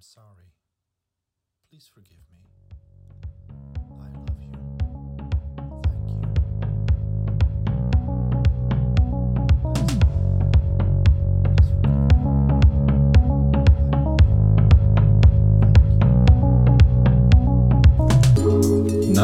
[0.00, 0.54] I'm sorry.
[1.68, 2.79] Please forgive me.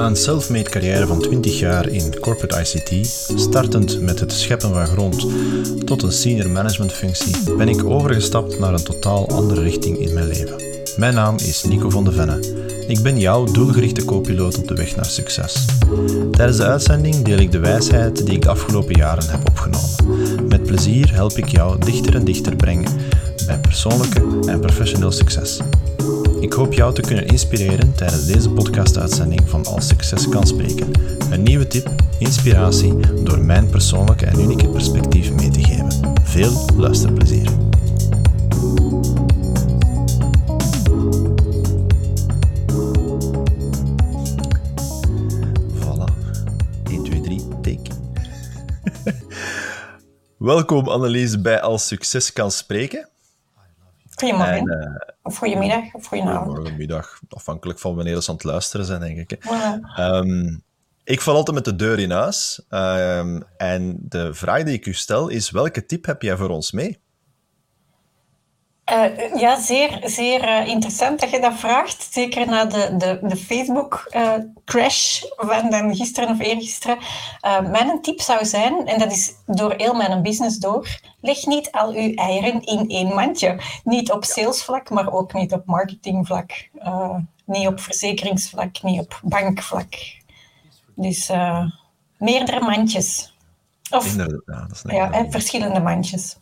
[0.06, 3.06] Na een self-made carrière van 20 jaar in corporate ICT,
[3.36, 5.26] startend met het scheppen van grond
[5.84, 10.26] tot een senior management functie, ben ik overgestapt naar een totaal andere richting in mijn
[10.26, 10.56] leven.
[10.96, 12.38] Mijn naam is Nico van de Venne.
[12.86, 15.64] Ik ben jouw doelgerichte co-piloot op de weg naar succes.
[16.30, 20.48] Tijdens de uitzending deel ik de wijsheid die ik de afgelopen jaren heb opgenomen.
[20.48, 22.92] Met plezier help ik jou dichter en dichter brengen
[23.46, 25.60] bij persoonlijke en professioneel succes.
[26.40, 30.90] Ik hoop jou te kunnen inspireren tijdens deze podcastuitzending van Als Succes kan spreken.
[31.30, 36.12] Een nieuwe tip, inspiratie door mijn persoonlijke en unieke perspectief mee te geven.
[36.22, 37.50] Veel luisterplezier.
[45.78, 46.04] Voilà.
[46.90, 47.90] 1, 2, 3, take.
[50.38, 53.08] Welkom Annelies bij Als Succes kan spreken.
[54.14, 54.56] Goedemorgen.
[54.56, 56.46] En, eh, of goedemiddag, of goedenavond.
[56.46, 59.44] Goedemorgen, middag, afhankelijk van wanneer ze aan het luisteren zijn, denk ik.
[59.96, 60.56] Ehm,
[61.04, 62.64] ik val altijd met de deur in huis.
[62.68, 66.72] Ehm, en de vraag die ik u stel is, welke tip heb jij voor ons
[66.72, 66.98] mee?
[68.86, 72.08] Eh, ja, zeer, zeer eh, interessant dat je dat vraagt.
[72.12, 76.98] Zeker na de, de, de Facebook-crash van dan gisteren of eergisteren.
[77.40, 81.72] Eh, mijn tip zou zijn, en dat is door heel mijn business door, leg niet
[81.72, 83.60] al uw eieren in één mandje.
[83.84, 86.68] Niet op salesvlak, maar ook niet op marketingvlak.
[86.78, 89.94] Eh, niet op verzekeringsvlak, niet op bankvlak.
[90.94, 91.64] Dus eh,
[92.18, 93.34] meerdere mandjes.
[93.90, 95.30] Of ja, goeie.
[95.30, 96.36] verschillende mandjes.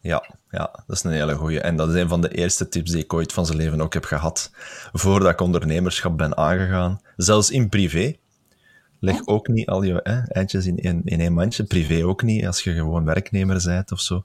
[0.00, 0.22] ja,
[0.52, 1.60] ja, dat is een hele goeie.
[1.60, 3.94] En dat is een van de eerste tips die ik ooit van zijn leven ook
[3.94, 4.50] heb gehad.
[4.92, 7.00] Voordat ik ondernemerschap ben aangegaan.
[7.16, 8.16] Zelfs in privé.
[8.98, 11.64] Leg ook niet al je hè, eindjes in, in, in één mandje.
[11.64, 14.24] Privé ook niet, als je gewoon werknemer bent of zo.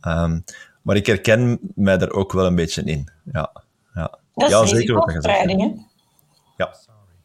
[0.00, 0.40] Ehm,
[0.82, 3.08] maar ik herken mij er ook wel een beetje in.
[3.32, 3.52] Ja,
[3.94, 4.18] ja.
[4.34, 5.85] Dat is ja zeker wat je zegt.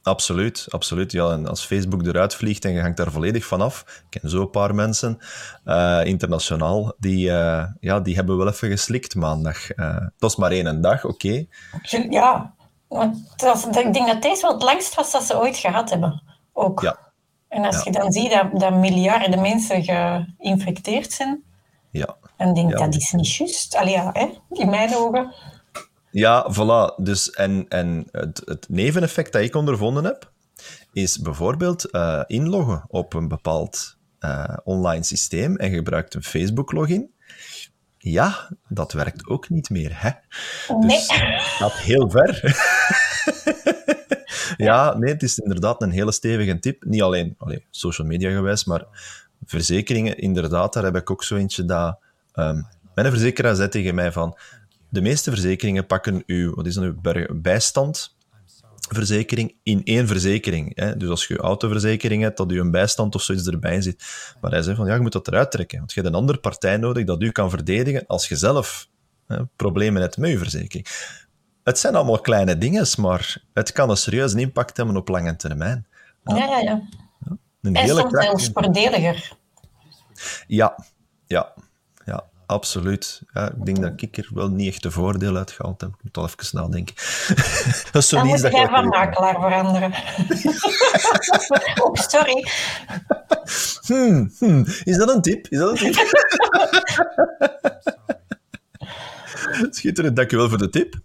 [0.04, 0.66] Absoluut.
[0.70, 1.12] absoluut.
[1.12, 4.30] Ja, en als Facebook eruit vliegt en je hangt daar volledig van af, ik ken
[4.30, 5.18] zo een paar mensen,
[5.66, 9.70] eh, internationaal, die, eh, ja, die hebben wel even geslikt maandag.
[9.72, 11.46] Eh het was maar één dag, oké.
[12.10, 12.54] Ja,
[12.88, 15.90] want dat was- ik denk dat deze wel het langst was dat ze ooit gehad
[15.90, 16.24] hebben.
[16.54, 16.82] Ook.
[16.82, 16.98] Ja.
[17.48, 17.82] En als Ja.
[17.86, 21.44] je dan ziet dat, dat miljarden mensen geïnfecteerd zijn,
[21.92, 22.16] Ja.
[22.38, 22.86] dan denk ik Ja.
[22.86, 23.76] dat is niet juist.
[23.76, 24.28] Allee, ja, hè?
[24.50, 25.34] in mijn ogen.
[26.12, 27.04] Ja, voilà.
[27.04, 30.32] Dus, en en het, het neveneffect dat ik ondervonden heb,
[30.94, 37.14] is bijvoorbeeld eh, inloggen op een bepaald eh, online systeem en gebruikt een Facebook-login.
[37.98, 40.10] Ja, dat werkt ook niet meer, hè?
[40.80, 40.88] Nee.
[40.88, 41.08] Dus
[41.58, 42.40] gaat heel ver.
[44.68, 46.84] ja, nee, het is inderdaad een hele stevige tip.
[46.84, 48.86] Niet alleen allee, social media gewijs, maar
[49.46, 52.00] verzekeringen, inderdaad, daar heb ik ook zo eentje dat...
[52.34, 52.62] ehm,
[52.96, 54.38] mijn verzekeraar zei tegen mij van,
[54.92, 56.96] de meeste verzekeringen pakken uw, wat is dat, uw
[57.42, 60.72] bijstandverzekering in één verzekering.
[60.76, 60.98] Hè?
[60.98, 64.04] Dus als je je autoverzekering hebt, dat u een bijstand of zoiets erbij zit.
[64.42, 66.40] Maar hij zei van, ja, je moet dat eruit trekken, want je hebt een andere
[66.40, 68.90] partij nodig dat u kan verdedigen als je zelf
[69.28, 70.88] hè, problemen hebt met je verzekering.
[71.64, 75.88] Het zijn allemaal kleine dingen, maar het kan een serieuze impact hebben op lange termijn.
[76.24, 76.82] Ja, ja, ja.
[77.62, 79.40] Een En hele voordeliger.
[80.48, 80.76] Ja,
[81.28, 81.54] ja, ja,
[82.52, 83.22] absoluut.
[83.34, 85.90] Ja, ik denk dat ik er wel niet echt de voordeel uit gehaald heb.
[85.90, 86.96] Ik moet al even nadenken.
[87.92, 89.92] dat is zo Dan moet dat jij je van makelaar veranderen.
[91.84, 92.46] oh, sorry.
[93.86, 94.66] Hmm, hmm.
[94.84, 95.48] Is dat een tip?
[95.48, 96.08] Is dat een tip?
[99.76, 101.00] Schitterend, dankjewel voor de tip.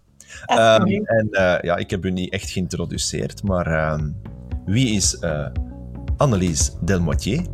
[0.45, 1.09] Alsjeblieft.
[1.09, 4.09] en eh, ja, ik heb u niet echt geïntroduceerd, maar ehm,
[4.65, 5.47] wie is eh
[6.17, 7.45] Annelies Delmoitier?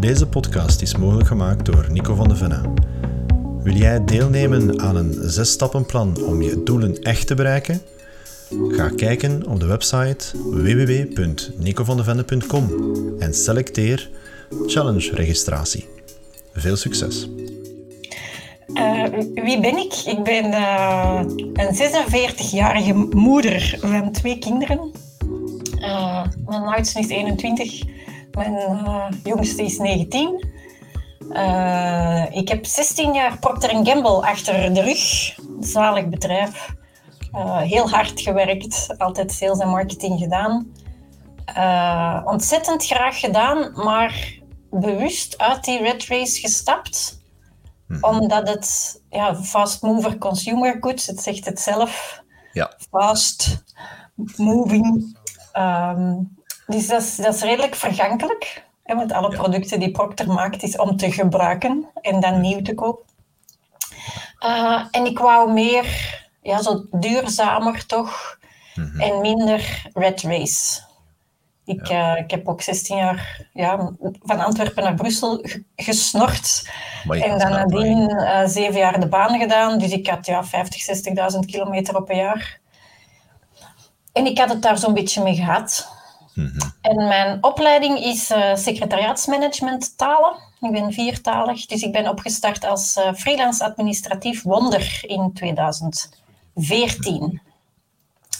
[0.00, 2.60] Deze podcast is mogelijk gemaakt door Nico van de Venne.
[3.62, 7.82] Wil jij deelnemen aan een zes-stappenplan om je doelen echt te bereiken?
[8.68, 12.70] Ga kijken op de website www.nicovandevende.com
[13.18, 14.10] en selecteer
[14.66, 15.88] Challenge registratie.
[16.52, 17.28] Veel succes!
[18.74, 19.04] Eh,
[19.34, 19.94] wie ben ik?
[20.06, 21.20] Ik ben eh,
[21.52, 24.90] een 46-jarige moeder van twee kinderen.
[25.80, 27.82] Eh, mijn oudste is 21,
[28.36, 30.44] mijn eh, jongste is 19.
[31.30, 35.34] Eh, ik heb 16 jaar Procter Gamble achter de rug.
[35.60, 36.74] Zalig bedrijf.
[37.32, 40.66] Eh, heel hard gewerkt, altijd sales en marketing gedaan.
[42.24, 44.40] Ontzettend graag gedaan, maar
[44.70, 47.24] bewust uit die red race gestapt
[47.86, 48.04] Mhm.
[48.04, 52.22] Omdat het ja, fast mover consumer goods, het zegt het zelf.
[52.52, 52.72] Ja.
[52.90, 53.64] Fast
[54.36, 55.18] moving.
[55.52, 56.14] Ehm,
[56.66, 58.64] dus dat is, dat is redelijk vergankelijk.
[58.82, 62.74] Hè, want alle producten die Procter maakt, is om te gebruiken en dan nieuw te
[62.74, 63.04] kopen.
[64.40, 65.86] Uh, en ik wou meer,
[66.42, 68.38] ja, zo duurzamer toch,
[68.74, 69.00] mhm.
[69.00, 70.84] en minder red race.
[71.64, 73.92] Ik, uh, ik heb ook 16 jaar ja,
[74.22, 75.44] van Antwerpen naar Brussel
[75.76, 76.70] gesnord.
[77.08, 79.78] en dan nadien uh, zeven jaar de baan gedaan.
[79.78, 82.60] Dus ik had ja, 50, 60.000 kilometer op een jaar.
[84.12, 85.95] En ik had het daar zo'n beetje mee gehad.
[86.36, 86.58] Mhm.
[86.80, 90.36] En mijn opleiding is uh, secretariaatsmanagement talen.
[90.60, 97.40] Ik ben viertalig, dus ik ben opgestart als uh, freelance administratief wonder in 2014.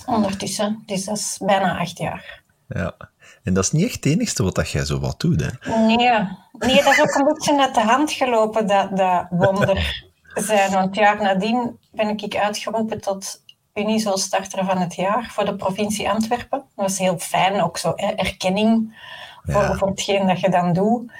[0.06, 2.42] Ondertussen, dus dat is bijna acht jaar.
[2.68, 2.94] Ja,
[3.42, 5.50] en dat is niet echt het enigste wat dat jij zo wat doet, hè?
[5.86, 10.04] Nee, nee dat is ook een beetje uit de hand gelopen, dat, dat wonder
[10.34, 10.72] zijn.
[10.72, 13.40] Want jaar nadien ben ik uitgeroepen tot
[13.76, 16.58] Unizo-starter van het jaar voor de provincie Antwerpen.
[16.58, 18.98] Dat was heel fijn, ook zo hè, erkenning
[19.44, 21.12] voor, voor hetgeen dat je dan doet.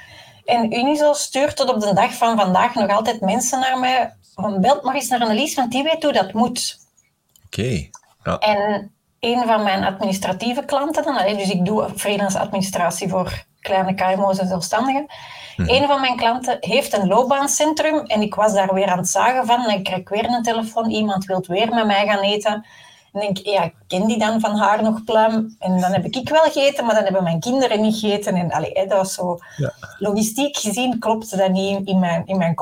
[0.44, 4.14] En Unizo stuurt tot op de dag van vandaag nog altijd mensen naar mij.
[4.34, 6.78] Van, belt maar eens naar Annelies, want die weet hoe dat moet.
[7.46, 7.88] Oké.
[8.24, 8.38] Ja.
[8.38, 14.38] En een van mijn administratieve klanten, dan, dus ik doe freelance administratie voor kleine KMO's
[14.38, 15.06] en zelfstandigen.
[15.56, 15.68] Mhm.
[15.68, 19.46] Een van mijn klanten heeft een loopbaancentrum en ik was daar weer aan het zagen
[19.46, 19.64] van.
[19.64, 22.66] En ik krijg weer een telefoon, iemand wil weer met mij gaan eten.
[23.12, 25.56] En denk ik, ja, ken die dan van haar nog pluim?
[25.58, 28.34] En dan heb ik wel gegeten, maar dan hebben mijn kinderen niet gegeten.
[28.34, 29.38] En allee, dat was zo...
[29.56, 29.72] Ja.
[29.98, 32.54] Logistiek gezien klopte dat niet in mijn, in mijn.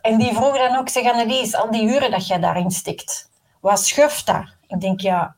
[0.00, 3.30] En die vroeg dan ook, zeg Annelies, al die uren dat jij daarin stikt,
[3.60, 4.44] wat schuft dat?
[4.66, 5.34] Ik denk, ja,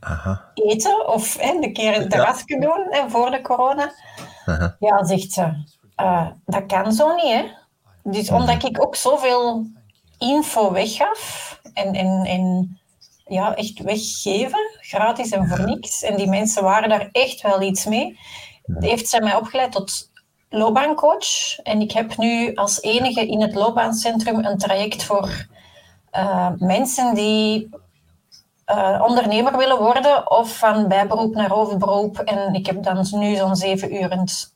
[0.00, 0.50] Aha.
[0.54, 2.34] eten of hè, de keer de ja.
[2.46, 3.92] doen hè, voor de corona.
[4.46, 4.76] Aha.
[4.78, 5.64] Ja, zegt ze,
[6.00, 7.44] uh, dat kan zo niet, hè.
[8.02, 8.40] Dus mhm.
[8.40, 9.66] omdat ik ook zoveel
[10.18, 12.78] info weggaf en, en, en
[13.24, 16.02] ja, echt weggeven, gratis en voor niks.
[16.02, 18.18] En die mensen waren daar echt wel iets mee.
[18.64, 18.84] Mhm.
[18.84, 20.10] Heeft zij mij opgeleid tot
[20.48, 21.58] loopbaancoach.
[21.62, 25.46] En ik heb nu als enige in het loopbaancentrum een traject voor
[26.12, 27.68] uh, mensen die
[28.70, 32.18] uh, ondernemer willen worden of van bijberoep naar hoofdberoep.
[32.18, 34.54] En ik heb dan nu zo'n zeven, uurend,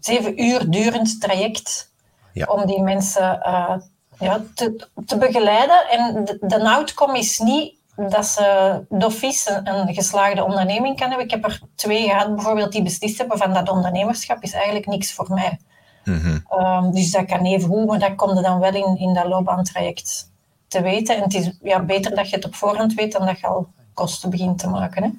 [0.00, 1.92] zeven uur durend traject
[2.32, 2.46] ja.
[2.46, 3.74] om die mensen uh,
[4.18, 5.88] ja, te, te begeleiden.
[5.90, 11.26] En de, de outcome is niet dat ze d'office een, geslaagde onderneming kan hebben.
[11.26, 15.12] Ik heb er twee gehad, bijvoorbeeld, die beslist hebben van dat ondernemerschap is eigenlijk niks
[15.12, 15.58] voor mij.
[16.04, 16.92] Mm -hmm.
[16.92, 20.32] dus dat kan even goed, maar dat komt dan wel in, in dat loopbaantraject
[20.74, 21.16] te weten.
[21.16, 23.68] En het is ja, beter dat je het op voorhand weet dan dat je al
[23.94, 25.02] kosten begint te maken.
[25.02, 25.10] Hè?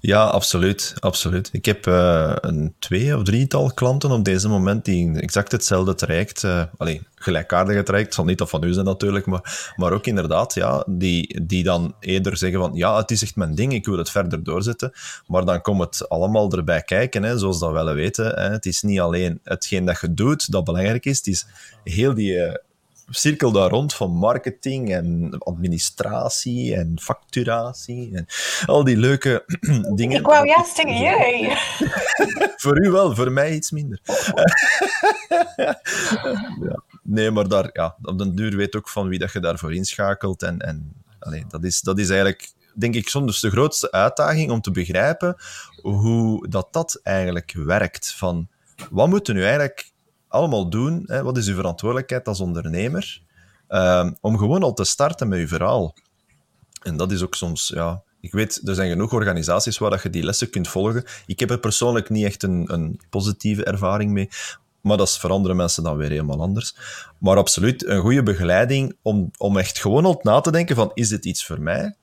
[0.00, 1.48] Ja, absoluut, absoluut.
[1.52, 6.42] Ik heb uh, een twee of drietal klanten op deze moment die exact hetzelfde traject,
[6.42, 10.54] uh, allee, gelijkaardige traject, zal niet dat van u zijn natuurlijk, maar, maar ook inderdaad,
[10.54, 13.98] ja, die, die dan eerder zeggen van, ja, het is echt mijn ding, ik wil
[13.98, 14.92] het verder doorzetten,
[15.26, 18.26] maar dan komt het allemaal erbij kijken, hè, zoals dat wel weten.
[18.26, 18.50] Hè.
[18.50, 21.46] Het is niet alleen hetgeen dat je doet dat belangrijk is, het is
[21.84, 22.32] heel die...
[22.32, 22.54] Uh,
[23.10, 28.26] cirkel daar rond van marketing en administratie en facturatie en
[28.66, 29.44] al die leuke
[29.94, 30.18] dingen.
[30.18, 31.56] Ik wou juist zeggen, jij.
[32.62, 34.00] voor u wel, voor mij iets minder.
[35.56, 36.82] ja.
[37.02, 40.42] Nee, maar daar, ja, op den duur weet ook van wie dat je daarvoor inschakelt.
[40.42, 44.60] En, en allee, dat, is, dat is eigenlijk, denk ik, soms de grootste uitdaging om
[44.60, 45.36] te begrijpen
[45.82, 48.14] hoe dat, dat eigenlijk werkt.
[48.14, 48.48] Van,
[48.90, 49.89] wat moeten nu eigenlijk
[50.30, 51.02] allemaal doen?
[51.06, 51.22] Hè?
[51.22, 53.22] Wat is uw verantwoordelijkheid als ondernemer?
[53.68, 55.94] Um, om gewoon al te starten met uw verhaal.
[56.82, 60.10] En dat is ook soms, ja, ik weet, er zijn genoeg organisaties waar dat je
[60.10, 61.04] die lessen kunt volgen.
[61.26, 64.28] Ik heb er persoonlijk niet echt een, een positieve ervaring mee.
[64.80, 66.74] Maar dat is voor andere mensen dan weer helemaal anders.
[67.18, 71.08] Maar absoluut, een goede begeleiding om, om echt gewoon al na te denken van, is
[71.08, 71.94] dit iets voor mij?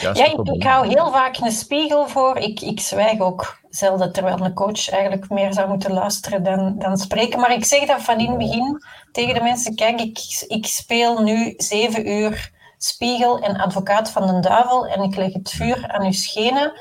[0.00, 2.36] Ja, ik, ik, hou heel vaak een spiegel voor.
[2.36, 6.96] Ik, ik zwijg ook zelden, terwijl een coach eigenlijk meer zou moeten luisteren dan, dan
[6.96, 7.40] spreken.
[7.40, 11.22] Maar ik zeg dat van in het begin tegen de mensen, kijk, ik, ik speel
[11.22, 16.04] nu zeven uur spiegel en advocaat van de duivel en ik leg het vuur aan
[16.04, 16.72] uw schenen.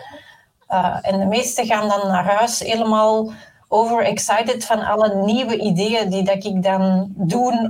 [0.70, 3.32] Uh, en de meesten gaan dan naar huis helemaal
[3.68, 7.70] overexcited van alle nieuwe ideeën die dat ik dan doe,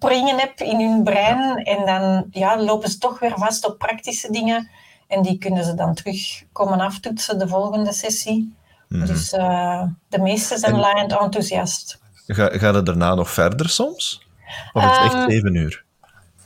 [0.00, 1.64] ontspringen heb in hun brein.
[1.64, 4.68] En dan ja, lopen ze toch weer vast op praktische dingen.
[5.08, 8.54] En die kunnen ze dan terug komen aftoetsen de volgende sessie.
[8.88, 9.06] Mhm.
[9.06, 10.80] Dus uh, de meesten zijn en...
[10.80, 11.98] laaiend enthousiast.
[12.26, 14.26] Ga, gaat het daarna nog verder soms?
[14.72, 15.84] Of is het echt ehm, zeven uur?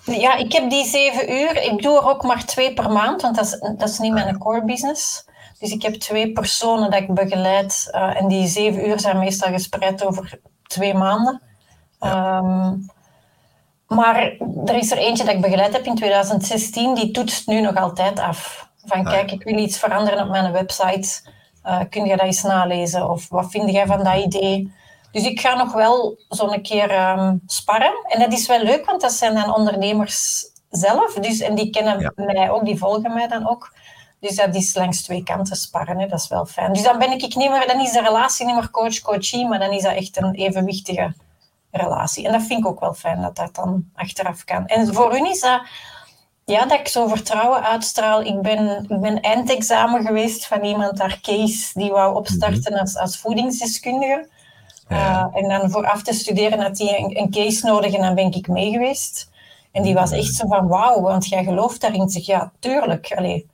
[0.04, 1.62] Ja, ik heb die zeven uur.
[1.62, 4.38] Ik doe er ook maar twee per maand, want dat is, dat is niet mijn
[4.38, 5.24] core business.
[5.58, 7.88] Dus ik heb twee personen dat ik begeleid.
[7.92, 11.42] Uh, en die zeven uur zijn meestal gespreid over twee maanden.
[12.00, 12.36] Ja.
[12.36, 12.86] Um,
[13.88, 14.16] Maar
[14.64, 18.20] er is er eentje dat ik begeleid heb in 2016, die toetst nu nog altijd
[18.20, 18.68] af.
[18.84, 21.32] Van ah, kijk, ik wil iets veranderen op mijn website.
[21.66, 23.10] Uh, kun je dat eens nalezen?
[23.10, 24.72] Of wat vind jij van dat idee?
[25.12, 27.94] Dus ik ga nog wel zo'n keer um, sparren.
[28.08, 31.14] En dat is wel leuk, want dat zijn dan ondernemers zelf.
[31.14, 33.72] Dus, en die kennen mij ook, die volgen mij dan ook.
[34.20, 36.06] Dus dat is langs twee kanten sparren, hè.
[36.06, 36.72] dat is wel fijn.
[36.72, 39.70] Dus dan ben ik niet meer, dan is de relatie niet meer coach-coachie, maar dan
[39.70, 41.14] is dat echt een evenwichtige
[41.76, 42.26] relatie.
[42.26, 44.66] En dat vind ik ook wel fijn dat dat dan achteraf kan.
[44.66, 45.62] En voor hun is dat,
[46.44, 48.22] ja, dat ik zo vertrouwen uitstraal.
[48.22, 52.80] Ik ben, ik ben eindexamen geweest van iemand, daar Kees, die wou opstarten mhm.
[52.80, 54.28] als, als voedingsdeskundige.
[54.88, 55.30] Ja.
[55.34, 58.14] Uh, en dan voor af te studeren had hij een, een, case nodig en dan
[58.14, 59.30] ben ik mee geweest.
[59.72, 62.02] En die was echt zo van, wauw, want jij gelooft daarin.
[62.02, 63.12] Ik zeg, ja, tuurlijk.
[63.16, 63.46] Allee.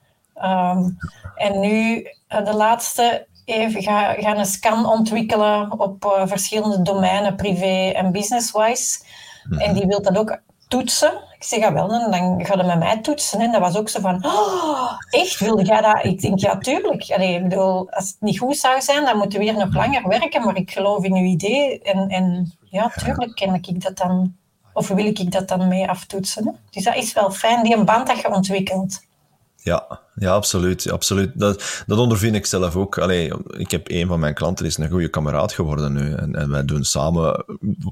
[0.42, 0.98] Um,
[1.34, 7.37] en nu, uh, de laatste, even ga, gaan een scan ontwikkelen op uh, verschillende domeinen,
[7.37, 8.99] privé en business-wise.
[9.49, 9.61] Mhm.
[9.61, 11.12] En die wil dat ook toetsen.
[11.37, 13.40] Ik zeg, ja wel, dan, dan ga je met mij toetsen.
[13.40, 16.04] En dat was ook zo van, oh, echt, wilde jij dat?
[16.04, 17.11] Ik denk, ja, tuurlijk.
[17.11, 20.09] Allee, ik bedoel, als het niet goed zou zijn, dan moeten we weer nog langer
[20.09, 20.45] werken.
[20.45, 21.83] Maar ik geloof in uw idee.
[21.83, 24.37] En, en ja, tuurlijk ken ik dat dan,
[24.73, 26.47] of wil ik dat dan mee aftoetsen.
[26.47, 26.52] Hè?
[26.71, 29.00] Dus dat is wel fijn, die een band dat je ontwikkelt.
[29.62, 30.90] Ja, ja absoluut.
[30.90, 31.30] absoluut.
[31.34, 32.98] Dat, dat ondervind ik zelf ook.
[32.98, 36.12] Allee, ik heb een van mijn klanten, is een goede kameraad geworden nu.
[36.14, 37.44] En, en wij doen samen,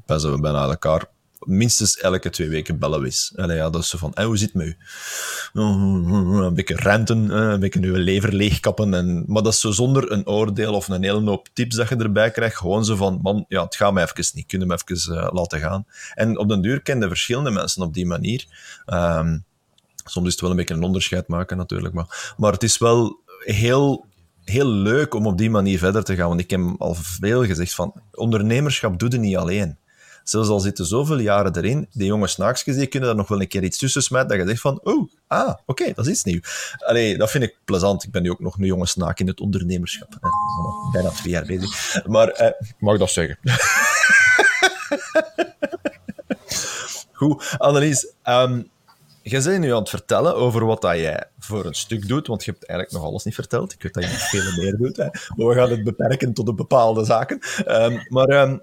[0.06, 1.04] we bijna elkaar
[1.40, 3.32] minstens elke twee weken bellen is.
[3.36, 4.76] Allee, ja, dat is zo van, hey, hoe zit het met u?
[5.52, 8.94] Een beetje renten, een beetje uw lever leegkappen.
[8.94, 11.96] En, maar dat is zo zonder een oordeel of een hele hoop tips dat je
[11.96, 12.56] erbij krijgt.
[12.56, 14.46] Gewoon zo van, man, ja, het gaat me even niet.
[14.46, 15.86] Kunnen me even uh, laten gaan.
[16.14, 18.44] En op den duur kenden verschillende mensen op die manier.
[18.86, 19.46] Um,
[20.08, 21.94] soms is het wel een beetje een onderscheid maken natuurlijk.
[21.94, 24.06] Maar, maar het is wel heel
[24.44, 26.28] heel leuk om op die manier verder te gaan.
[26.28, 29.78] Want ik heb al veel gezegd van ondernemerschap doe je niet alleen.
[30.24, 33.48] Zelfs al zitten zoveel jaren erin, die jonge snaakjes die kunnen daar nog wel een
[33.48, 36.40] keer iets tussen smijten, dat je zegt van, oh, ah, oké, dat is iets nieuw.
[36.76, 38.04] Allee, dat vind ik plezant.
[38.04, 40.14] Ik ben nu ook nog een jonge snaak in het ondernemerschap.
[40.14, 40.30] Ik ben
[40.92, 42.04] bijna twee jaar bezig.
[42.06, 43.38] Maar, eh, mag dat zeggen?
[47.12, 48.70] Goed, Annelies, um,
[49.30, 52.44] je bent nu aan het vertellen over wat dat jij voor een stuk doet, want
[52.44, 53.72] je hebt eigenlijk nog alles niet verteld.
[53.72, 55.04] Ik weet dat je nog veel meer doet, hè.
[55.36, 57.40] maar we gaan het beperken tot een bepaalde zaken.
[57.66, 58.60] Um, maar um,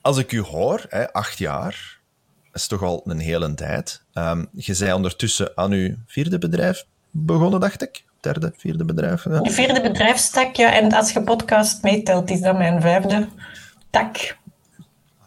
[0.00, 1.98] als ik u hoor, hè, acht jaar,
[2.52, 4.02] is toch al een hele tijd.
[4.14, 8.04] Um, je zei ondertussen aan uw vierde bedrijf begonnen, dacht ik.
[8.20, 9.24] Derde, vierde bedrijf.
[9.24, 9.42] Ja.
[9.42, 10.72] Vierde bedrijfstak, ja.
[10.72, 13.28] En als je podcast meetelt, is dat mijn vijfde
[13.90, 14.36] tak.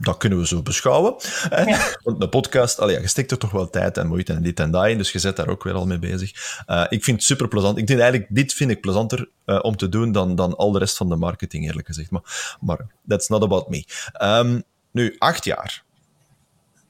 [0.01, 1.15] Dat kunnen we zo beschouwen.
[1.49, 1.97] Ja.
[2.03, 4.71] Want de podcast, allee, je steekt er toch wel tijd en moeite en dit en
[4.71, 6.63] dat in, dus je zit daar ook weer al mee bezig.
[6.67, 7.77] Uh, ik vind het super plezant.
[7.77, 10.79] Ik denk eigenlijk, dit vind ik plezanter uh, om te doen dan, dan al de
[10.79, 12.11] rest van de marketing, eerlijk gezegd.
[12.11, 13.85] Maar, maar that's not about me.
[14.23, 15.83] Um, nu, acht jaar.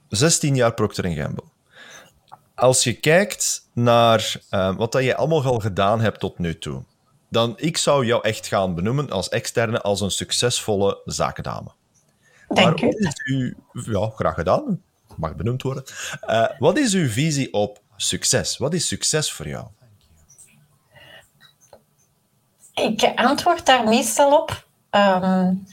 [0.09, 1.43] 16 jaar Procter Gamble.
[2.55, 6.83] Als je kijkt naar uh, wat dat je allemaal al gedaan hebt tot nu toe,
[7.29, 11.77] dan ik zou jou echt gaan benoemen als externe als een succesvolle zakendame.
[12.49, 12.93] Dank u.
[13.23, 14.81] Uw, ja, graag gedaan.
[15.15, 15.83] Mag benoemd worden.
[16.27, 18.57] Uh, wat is uw visie op succes?
[18.57, 19.67] Wat is succes voor jou?
[22.73, 25.65] Ik antwoord daar meestal op um,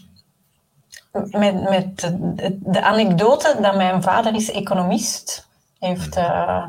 [1.31, 5.49] met, met de, de, anekdote dat mijn vader is economist.
[5.79, 6.67] heeft uh,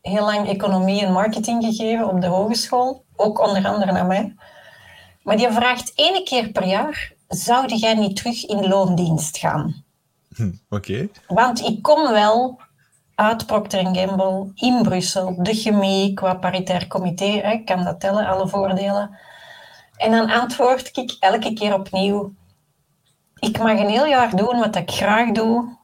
[0.00, 3.04] heel lang economie en marketing gegeven op de hogeschool.
[3.16, 4.34] Ook onder andere naar mij.
[5.22, 9.84] Maar die vraagt één keer per jaar zou jij niet terug in loondienst gaan?
[10.34, 11.08] Hm, Oké.
[11.26, 12.60] Want ik kom wel
[13.14, 18.48] uit Procter Gamble in Brussel, de chemie qua paritair comité, ik kan dat tellen, alle
[18.48, 19.16] voordelen.
[19.96, 22.34] En dan antwoord ik elke keer opnieuw,
[23.38, 25.76] ik mag een heel jaar doen wat ik graag doe,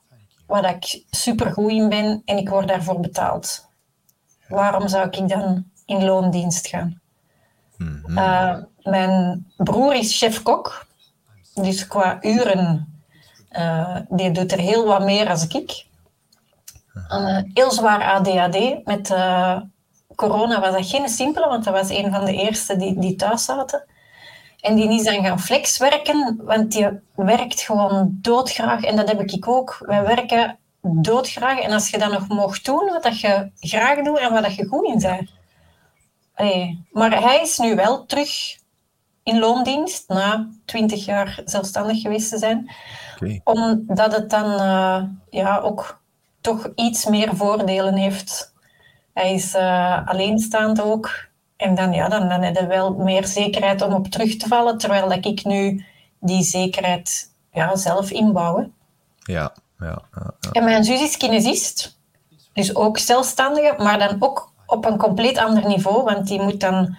[0.46, 3.68] wat ik supergoed in ben en ik word daarvoor betaald.
[4.48, 7.00] Waarom zou ik dan in loondienst gaan?
[7.76, 8.66] Mm -hmm.
[8.82, 10.87] mijn broer is chef-kok
[11.62, 13.00] dus qua uren,
[13.52, 15.86] uh, die doet er heel wat meer als ik.
[16.94, 18.84] Uh, heel zwaar ADHD.
[18.84, 19.60] Met uh,
[20.14, 23.44] corona was dat geen simpele, want dat was een van de eerste die, die thuis
[23.44, 23.84] zaten.
[24.60, 28.82] En die is dan gaan flexwerken, want die werkt gewoon doodgraag.
[28.82, 29.76] En dat heb ik ook.
[29.80, 31.58] Wij werken doodgraag.
[31.60, 34.54] En als je dat nog mocht doen, wat dat je graag doet en wat dat
[34.54, 35.30] je goed in bent.
[36.90, 38.58] Maar hij is nu wel terug
[39.28, 42.70] in loondienst na twintig jaar zelfstandig geweest te zijn.
[43.44, 46.00] Omdat het dan uh, ja, ook
[46.40, 48.54] toch iets meer voordelen heeft.
[49.14, 51.26] Hij is uh, alleenstaand ook.
[51.56, 54.78] En dan, ja, dan, dan heb je wel meer zekerheid om op terug te vallen,
[54.78, 55.84] terwijl dat ik nu
[56.20, 58.70] die zekerheid ja, zelf inbouw.
[59.18, 60.50] Ja, Ja, ja, ja.
[60.52, 61.98] En mijn zus is kinesist,
[62.52, 66.96] dus ook zelfstandige, maar dan ook op een compleet ander niveau, want die moet dan,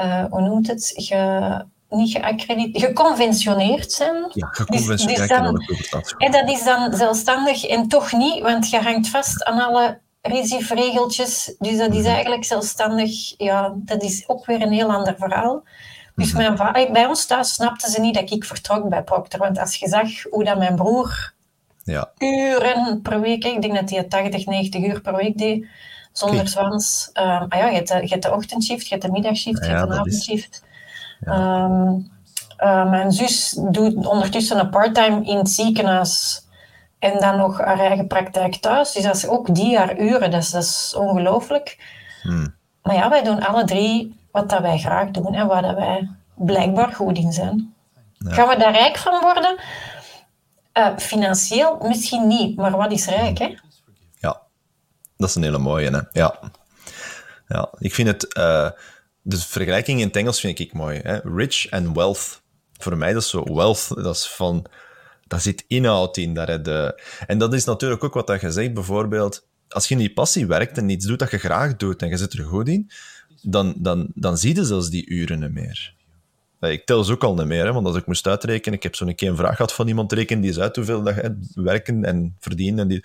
[0.00, 4.30] uh, hoe noemt het, ge, niet geaccrediteerd, geconventioneerd zijn.
[4.32, 5.18] Ja, geconventioneerd.
[5.18, 5.28] Dus,
[5.68, 9.60] dus dan, en dat is dan zelfstandig en toch niet, want je hangt vast aan
[9.60, 11.54] alle RISIF-regeltjes.
[11.58, 12.12] Dus dat is mhm.
[12.12, 13.38] eigenlijk zelfstandig.
[13.38, 15.62] Ja, dat is ook weer een heel ander verhaal.
[16.14, 16.56] Dus mhm.
[16.72, 19.38] mijn bij ons thuis snapten ze niet dat ik vertrok bij Procter.
[19.38, 21.32] Want als je zag hoe dat mijn broer
[21.84, 22.10] ja.
[22.18, 25.66] uren per week, ik denk dat hij 80, 90 uur per week deed,
[26.12, 27.10] zonder zwans.
[27.14, 29.70] Um, ah ja, je hebt, de, je hebt de ochtendshift, je hebt de middagshift, je
[29.70, 30.62] hebt de avondshift.
[31.20, 31.98] Ehm,
[32.56, 36.44] eh, mijn zus doet ondertussen een parttime in het ziekenhuis
[36.98, 38.92] en dan nog haar eigen praktijk thuis.
[38.92, 41.78] Dus dat is ook die haar uren, dat is, dat is ongelooflijk.
[42.22, 42.54] Hmm.
[42.82, 46.08] Maar ja, wij doen alle drie wat dat wij graag doen en waar dat wij
[46.34, 47.74] blijkbaar goed in zijn.
[48.18, 49.58] Gaan we daar rijk van worden?
[50.74, 53.54] Uh, financieel misschien niet, maar wat is rijk, hè?
[55.20, 56.00] Dat is een hele mooie, hè?
[56.12, 56.52] Ja.
[57.48, 58.36] Ja, ik vind het...
[58.38, 58.70] Uh,
[59.22, 61.00] de vergelijking in het Engels vind ik mooi.
[61.02, 61.18] Hè?
[61.18, 62.42] Rich and wealth.
[62.78, 63.54] Voor mij dat is zo...
[63.54, 64.66] Wealth, dat is van...
[65.26, 66.34] Daar zit inhoud in.
[66.34, 69.48] Daar de, en dat is natuurlijk ook wat je zegt, bijvoorbeeld...
[69.68, 72.16] Als je in die passie werkt en iets doet dat je graag doet en je
[72.16, 72.90] zit er goed in,
[73.42, 75.94] dan, dan, dan zie je zelfs die uren niet meer.
[76.60, 78.94] Ik tel ze ook al niet meer, hè, want als ik moest uitrekenen, ik heb
[78.94, 82.04] zo'n keer een vraag gehad van iemand, rekenen die is uit hoeveel dat je werken
[82.04, 82.78] en verdienen.
[82.80, 83.04] En die,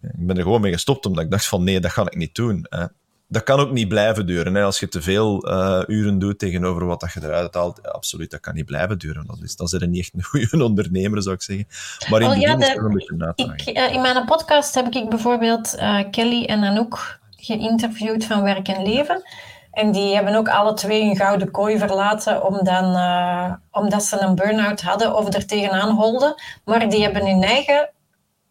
[0.00, 2.34] ik ben er gewoon mee gestopt, omdat ik dacht van nee, dat ga ik niet
[2.34, 2.66] doen.
[2.68, 2.86] Hè.
[3.30, 4.54] Dat kan ook niet blijven duren.
[4.54, 4.62] Hè.
[4.62, 8.40] Als je te veel uh, uren doet tegenover wat dat je eruit haalt, absoluut, dat
[8.40, 9.26] kan niet blijven duren.
[9.26, 11.66] Dat is, dan zit er niet echt een goede ondernemer, zou ik zeggen.
[12.10, 15.74] Maar in, oh, ja, de, een beetje ik, uh, in mijn podcast heb ik bijvoorbeeld
[15.76, 19.22] uh, Kelly en Anouk geïnterviewd van Werk en Leven.
[19.70, 24.20] En die hebben ook alle twee een gouden kooi verlaten om dan, uh, omdat ze
[24.20, 26.34] een burn-out hadden of er tegenaan holden.
[26.64, 27.90] Maar die hebben hun eigen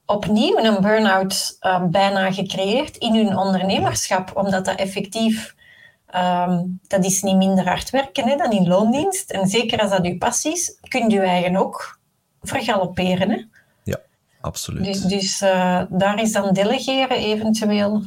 [0.08, 4.32] opnieuw een burn-out uh, bijna gecreëerd in hun ondernemerschap.
[4.36, 5.56] Omdat dat effectief,
[6.15, 9.32] um, dat is niet minder hard werken hè, dan in loondienst.
[9.32, 12.00] En zeker als dat uw passie is, kun je eigen ook
[12.41, 13.30] vergalopperen.
[13.30, 13.43] Hè?
[13.84, 14.00] Ja,
[14.41, 14.84] absoluut.
[14.84, 18.04] Dus, dus uh, daar is dan delegeren eventueel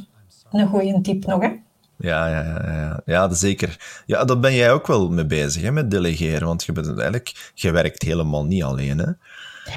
[0.51, 1.41] een goede tip nog.
[1.41, 1.49] Hè?
[1.97, 3.01] Ja, ja, ja, ja.
[3.05, 4.03] ja zeker.
[4.05, 6.47] Ja, daar ben jij ook wel mee bezig, hè, met delegeren.
[6.47, 9.11] Want je bent eigenlijk, je werkt helemaal niet alleen, hè?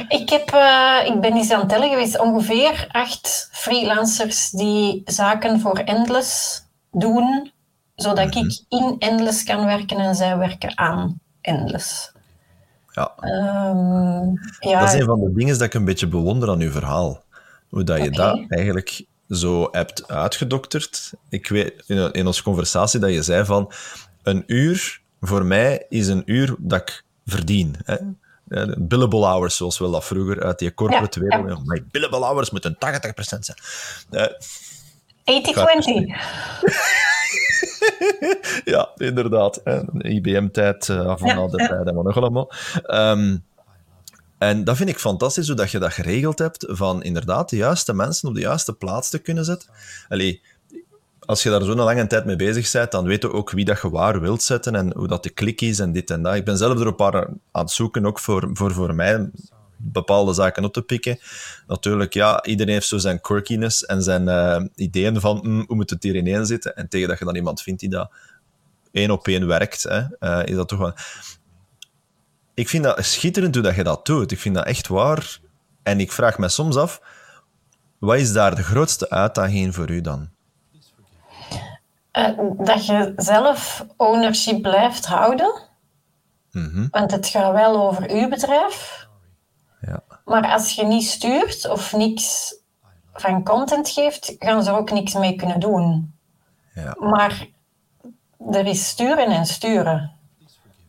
[0.08, 2.20] Ik, heb, uh, ik ben eens aan het tellen geweest.
[2.20, 7.52] Ongeveer acht freelancers die zaken voor Endless doen,
[7.94, 8.50] zodat ik mhm.
[8.68, 12.12] in Endless kan werken en zij werken aan Endless.
[12.92, 13.12] Ja.
[13.20, 14.80] Um, ja.
[14.80, 17.22] Dat is een van de dingen dat ik een beetje bewonder aan uw verhaal.
[17.68, 21.12] Hoe dat je dat eigenlijk zo hebt uitgedokterd.
[21.28, 23.72] Ik weet in, onze conversatie dat je zei van
[24.22, 27.76] een uur voor mij is een uur dat ik verdien.
[27.84, 27.96] Hè?
[28.78, 31.60] Billable hours, zoals we dat vroeger uit die corporate ja, wereld.
[31.64, 31.82] Ja.
[31.90, 32.78] billable hours moeten 80%
[33.38, 33.58] zijn.
[34.10, 34.26] Uh,
[35.24, 35.24] 80-20.
[38.74, 39.60] ja, inderdaad.
[39.98, 42.52] IBM-tijd, uh, van ja, de tijd en wat nog allemaal.
[42.86, 43.44] Um,
[44.38, 47.94] en dat vind ik fantastisch, hoe dat je dat geregeld hebt, van inderdaad de juiste
[47.94, 49.68] mensen op de juiste plaats te kunnen zetten.
[50.08, 50.42] Allee,
[51.26, 53.80] als je daar zo'n lange tijd mee bezig bent, dan weet je ook wie dat
[53.80, 56.34] je waar wilt zetten en hoe dat de klik is en dit en dat.
[56.34, 59.30] Ik ben zelf er een paar aan het zoeken, ook voor, voor, voor mij
[59.76, 61.18] bepaalde zaken op te pikken.
[61.66, 65.90] Natuurlijk, ja, iedereen heeft zo zijn quirkiness en zijn uh, ideeën van mm, hoe moet
[65.90, 66.76] het hier ineen zitten.
[66.76, 68.10] En tegen dat je dan iemand vindt die dat
[68.92, 70.94] één op één werkt, hè, uh, is dat toch wel
[72.54, 74.32] ik vind dat schitterend hoe dat je dat doet.
[74.32, 75.38] Ik vind dat echt waar.
[75.82, 77.00] En ik vraag me soms af,
[77.98, 80.33] wat is daar de grootste uitdaging voor u dan?
[82.18, 85.62] Uh, dat je zelf ownership blijft houden.
[86.50, 89.08] Mm Want het gaat wel over uw bedrijf.
[89.80, 90.02] Ja.
[90.24, 92.54] Maar als je niet stuurt of niks
[93.12, 96.14] van content geeft, gaan ze er ook niks mee kunnen doen.
[96.74, 96.96] Ja.
[96.98, 97.46] Maar
[98.50, 100.12] er is sturen en sturen.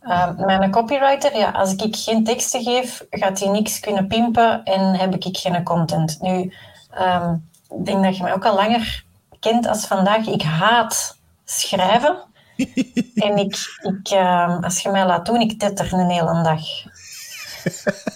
[0.01, 4.95] Uh, mijn copywriter, ja, als ik geen teksten geef, gaat hij niks kunnen pimpen en
[4.95, 6.21] heb ik geen content.
[6.21, 6.53] Nu,
[6.89, 7.33] ehm,
[7.69, 9.05] ik denk dat je mij ook al langer
[9.39, 10.27] kent als vandaag.
[10.27, 11.14] Ik haat
[11.45, 12.17] schrijven.
[13.27, 16.61] en ik, ik ehm, als je mij laat doen, ik tetter een hele dag.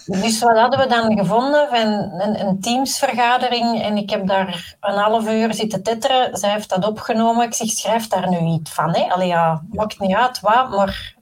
[0.04, 1.68] Dus wat hadden we dan gevonden?
[1.68, 1.78] Van
[2.20, 6.36] een, een teamsvergadering en ik heb daar een half uur zitten tetteren.
[6.36, 7.46] Zij heeft dat opgenomen.
[7.46, 8.94] Ik zeg, schrijf daar nu iets van.
[8.94, 9.02] Hè?
[9.02, 11.14] Allee, ja, maakt niet uit wat, maar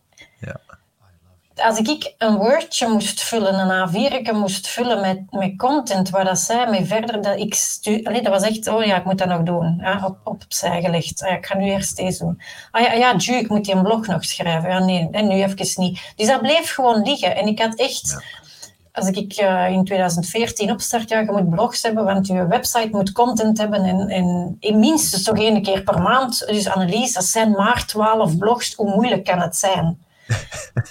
[1.60, 6.38] als ik een woordje moest vullen, een A4 moest vullen met, met content, waar dat
[6.38, 9.28] zij mee verder, dat ik stu Allee, dat was echt, oh ja, ik moet dat
[9.28, 11.22] nog doen, ja, op, opzij gelegd.
[11.22, 12.40] Ah ja, ik ga nu eerst deze doen.
[12.70, 14.70] Ah ja, ja, Ju, ik moet die een blog nog schrijven.
[14.70, 16.12] Ja, nee, en nu even niet.
[16.16, 17.36] Dus dat bleef gewoon liggen.
[17.36, 18.22] En ik had echt
[18.98, 23.12] als ik uh, in 2014 opstart, ja, je moet blogs hebben, want je website moet
[23.12, 26.46] content hebben en, en in minstens toch één keer per maand.
[26.46, 29.98] Dus Annelies, dat zijn maar 12 blogs, hoe moeilijk kan het zijn?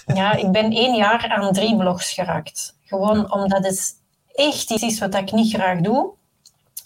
[0.05, 2.75] Ja, ik ben één jaar aan drie blogs geraakt.
[2.85, 3.95] Gewoon omdat het
[4.33, 6.15] echt iets is wat ik niet graag doe.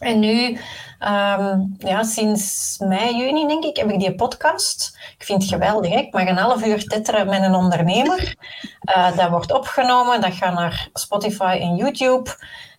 [0.02, 0.60] En nu,
[1.00, 4.98] ehm, ja, sinds mei, juni denk ik, heb ik die podcast.
[5.18, 5.92] Ik vind het geweldig.
[5.92, 5.98] Hè?
[5.98, 8.36] Ik mag een half uur tetteren met een ondernemer.
[8.96, 12.30] Uh, dat wordt opgenomen, dat gaat naar Spotify en YouTube.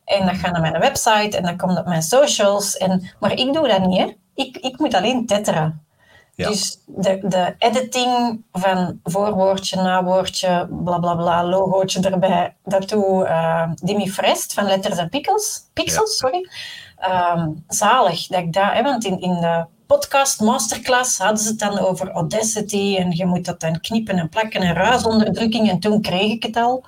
[0.05, 2.77] En dat gaat naar mijn website en dat komt op mijn socials.
[2.77, 3.99] En, maar ik doe dat niet.
[3.99, 4.13] Hè?
[4.35, 5.85] Ik, ik moet alleen tetteren.
[6.35, 13.71] Dus de, de editing van voorwoordje, nawoordje, bla bla bla, logootje erbij, dat doe uh,
[13.75, 15.69] Dimi Frest van Letters en Pixels.
[15.73, 16.49] Pixels, sorry.
[16.97, 21.59] Ehm, zalig dat ik dat, hè, want in, in de podcast masterclass hadden ze het
[21.59, 26.03] dan over Audacity en je moet dat dan knippen en plakken en ruisonderdrukking en toen
[26.03, 26.85] kreeg ik het al.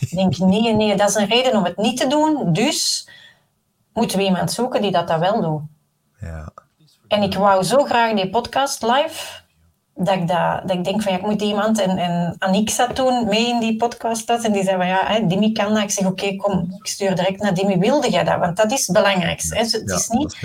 [0.00, 3.08] Ik denk, nee, nee, dat is een reden om het niet te doen, dus
[3.92, 5.62] moeten we iemand zoeken die dat, dat wel doet.
[6.20, 6.52] Ja.
[7.12, 9.40] En ik wou zo graag die podcast live,
[9.94, 12.94] dat ik, dat, dat ik denk van ja, ik moet iemand, en, en Aniek zat
[12.94, 15.82] toen mee in die podcast, en die zei van ja, hè, Dimi kan dat.
[15.82, 18.38] Ik zeg oké, kom, ik stuur direct naar Dimi, wilde jij dat?
[18.38, 19.54] Want dat is het belangrijkste.
[19.54, 19.60] Hè.
[19.60, 20.36] Het is niet,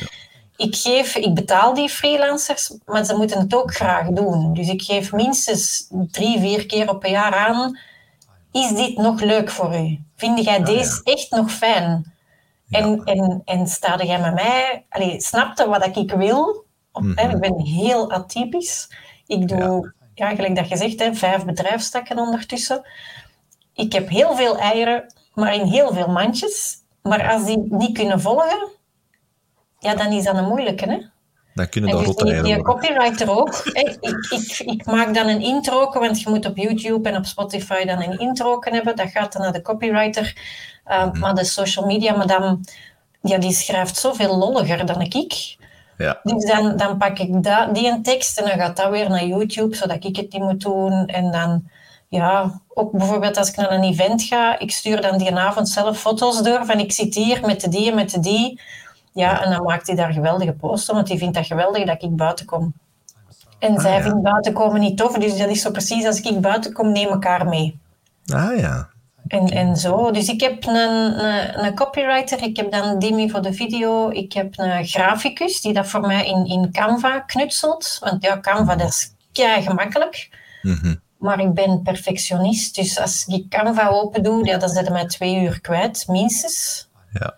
[0.55, 4.53] ik, geef, ik betaal die freelancers, maar ze moeten het ook graag doen.
[4.53, 7.79] Dus ik geef minstens drie, vier keer op een jaar aan,
[8.51, 9.99] is dit nog leuk voor u?
[10.15, 12.15] Vind jij deze echt nog fijn?
[12.69, 16.65] En, en, en sta jij met mij, allee, snapte wat ik wil?
[16.93, 17.29] Mhm.
[17.29, 18.89] Ik ben heel atypisch.
[19.25, 20.35] Ik doe, ja.
[20.35, 22.87] gelijk dat je zegt, hè, vijf bedrijfstakken ondertussen.
[23.73, 26.77] Ik heb heel veel eieren, maar in heel veel mandjes.
[27.01, 28.69] Maar als die niet kunnen volgen,
[29.79, 30.89] ja, dan is dat een moeilijke.
[30.89, 31.01] Hè?
[31.57, 33.55] Dan kunnen dat dus rotte eieren Die copywriter ook.
[33.83, 33.97] ik,
[34.29, 38.01] ik, ik, maak dan een intro, want je moet op YouTube en op Spotify dan
[38.01, 38.95] een intro hebben.
[38.95, 40.35] Dat gaat dan naar de copywriter.
[40.87, 42.59] Uh, Maar de social media madame,
[43.21, 45.57] ja, die schrijft zoveel lolliger dan ik.
[45.97, 46.19] Ja.
[46.23, 49.25] Dus dan, dan pak ik dat, die een tekst en dan gaat dat weer naar
[49.25, 51.05] YouTube, zodat ik het niet moet doen.
[51.05, 51.69] En dan,
[52.09, 55.99] ja, ook bijvoorbeeld als ik naar een event ga, ik stuur dan die avond zelf
[55.99, 58.59] foto's door van ik zit hier met de die en met de die.
[59.17, 62.15] Ja, en dan maakt hij daar geweldige posten, want die vindt dat geweldig dat ik
[62.15, 62.73] buiten kom.
[63.59, 64.01] En ah, zij ja.
[64.01, 67.07] vindt buiten komen niet tof, dus dat is zo precies als ik buiten kom, neem
[67.07, 67.79] elkaar mee.
[68.25, 68.89] Ah ja,
[69.27, 70.11] en, en zo.
[70.11, 74.33] Dus ik heb een, een, een, copywriter, ik heb dan Dimi voor de video, ik
[74.33, 77.97] heb een graficus die dat voor mij in, in Canva knutselt.
[77.99, 80.29] Want ja, Canva dat is kei gemakkelijk.
[80.61, 80.95] Mhm.
[81.17, 85.41] Maar ik ben perfectionist, dus als ik Canva open doe, ja, dan zet mij twee
[85.41, 86.87] uur kwijt, minstens.
[87.11, 87.33] Ja.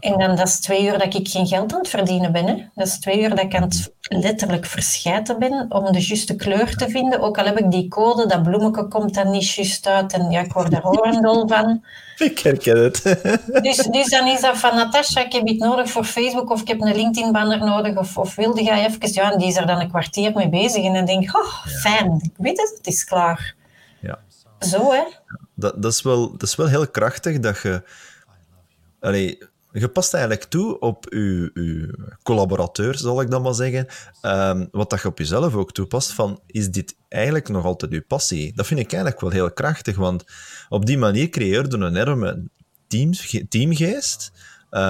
[0.00, 2.46] En dan dat is twee uur dat ik geen geld aan het verdienen ben.
[2.46, 2.54] Hè.
[2.74, 6.76] Dat is twee uur dat ik aan het letterlijk verschijten ben om de juiste kleur
[6.76, 7.20] te vinden.
[7.20, 10.40] Ook al heb ik die code, dat bloemetje komt dan niet juist uit en ja,
[10.40, 11.84] ik word er horendol van.
[12.20, 13.02] Ik herken het.
[13.62, 16.68] Dus, dus dan is dat van Natasha, ik heb iets nodig voor Facebook of ik
[16.68, 19.12] heb een LinkedIn-banner nodig of, of wilde jij even...
[19.12, 21.66] Ja, en die is er dan een kwartier mee bezig en dan denk ik, oh,
[21.66, 23.54] fijn, ik weet het, het is klaar.
[24.00, 24.18] Ja.
[24.58, 25.02] Zo, hè.
[25.54, 27.82] Dat, dat, is wel, dat is wel heel krachtig dat je...
[29.00, 29.38] Allee,
[29.72, 31.88] je past eigenlijk toe op je,
[32.22, 33.86] collaborateur, zal ik dan maar zeggen.
[34.22, 38.00] Um, wat dat je op jezelf ook toepast, van is dit eigenlijk nog altijd je
[38.00, 38.52] passie?
[38.54, 40.24] Dat vind ik eigenlijk wel heel krachtig, want
[40.68, 42.48] op die manier creëer je een enorme
[43.48, 44.32] teamgeest.
[44.70, 44.80] Uh,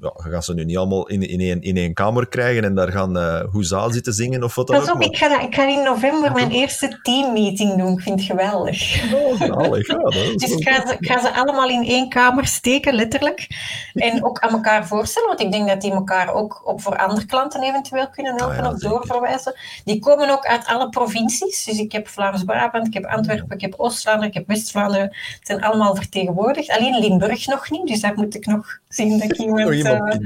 [0.00, 2.74] ja, je gaat ze nu niet allemaal in, in, één, in één kamer krijgen en
[2.74, 5.02] daar gaan uh, Hoeza zitten zingen of wat dan ook.
[5.02, 7.92] ik, ga ik ga in november mijn eerste teammeeting doen.
[7.92, 9.12] Ik vind het geweldig.
[9.14, 9.38] Oh.
[9.38, 9.56] Ja,
[10.36, 13.46] dus ik ga, ze, ik ga, ze, allemaal in één kamer steken, letterlijk.
[13.94, 17.26] En ook aan elkaar voorstellen, want ik denk dat die elkaar ook op voor andere
[17.26, 19.54] klanten eventueel kunnen helpen ah, ja, of doorverwijzen.
[19.84, 21.64] Die komen ook uit alle provincies.
[21.64, 25.06] Dus ik heb Vlaams-Brabant, ik heb Antwerpen, ik heb Oost-Vlaanderen, ik heb West-Vlaanderen.
[25.38, 26.70] Het zijn allemaal vertegenwoordigd.
[26.70, 30.20] Alleen Limburg nog niet, dus daar moet ik nog zien dat ik iemand, iemand,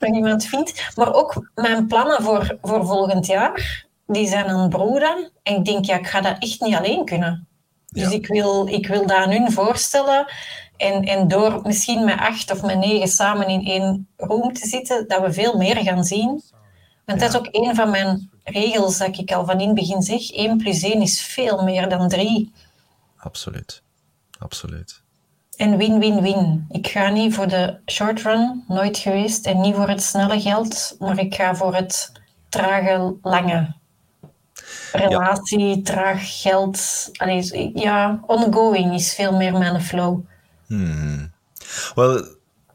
[0.00, 0.72] uh, iemand vind.
[0.96, 5.30] Maar ook mijn plannen voor, voor volgend jaar, die zijn aan broeden.
[5.42, 7.48] En ik denk, ja, ik ga dat echt niet alleen kunnen.
[7.86, 10.26] Dus ik, wil, ik wil dat aan hun voorstellen.
[10.76, 15.08] En, en door misschien met acht of met negen samen in één room te zitten,
[15.08, 16.42] dat we veel meer gaan zien.
[17.04, 20.02] Want dat is ook een van mijn regels dat ik al van in het begin
[20.02, 20.30] zeg.
[20.30, 22.52] 1 plus 1 is veel meer dan 3.
[23.16, 23.82] Absoluut.
[24.38, 25.02] Absoluut.
[25.56, 26.66] En win-win-win.
[26.70, 30.96] Ik ga niet voor de short run, nooit geweest, en niet voor het snelle geld,
[30.98, 32.12] maar ik ga voor het
[32.48, 33.74] trage, lange.
[34.92, 37.08] Relatie, traag geld.
[37.12, 40.20] Allee, ja, ongoing is veel meer mijn flow.
[40.66, 41.32] Hmm.
[41.94, 42.12] Wel,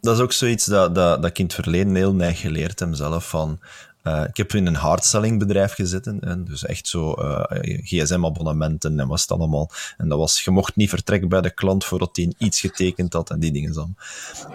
[0.01, 2.89] dat is ook zoiets dat, dat, dat ik in het verleden heel neig geleerd heb
[2.91, 3.29] zelf.
[3.29, 3.59] Van,
[4.03, 6.19] Uh, ik heb in een hardselling bedrijf gezeten.
[6.19, 7.43] En dus echt zo uh,
[7.83, 9.71] gsm-abonnementen en was het allemaal.
[9.97, 13.29] En dat was, je mocht niet vertrekken bij de klant voordat hij iets getekend had
[13.29, 13.89] en die dingen zo.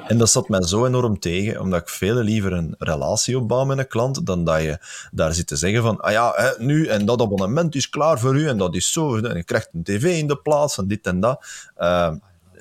[0.06, 3.78] En dat zat mij zo enorm tegen, omdat ik veel liever een relatie opbouw met
[3.78, 4.78] een klant dan dat je
[5.12, 8.36] daar zit te zeggen van, ah ja, hè, nu en dat abonnement is klaar voor
[8.36, 9.16] u en dat is zo.
[9.16, 11.44] En je krijgt een tv in de plaats van dit en dat.
[11.78, 12.12] Uh,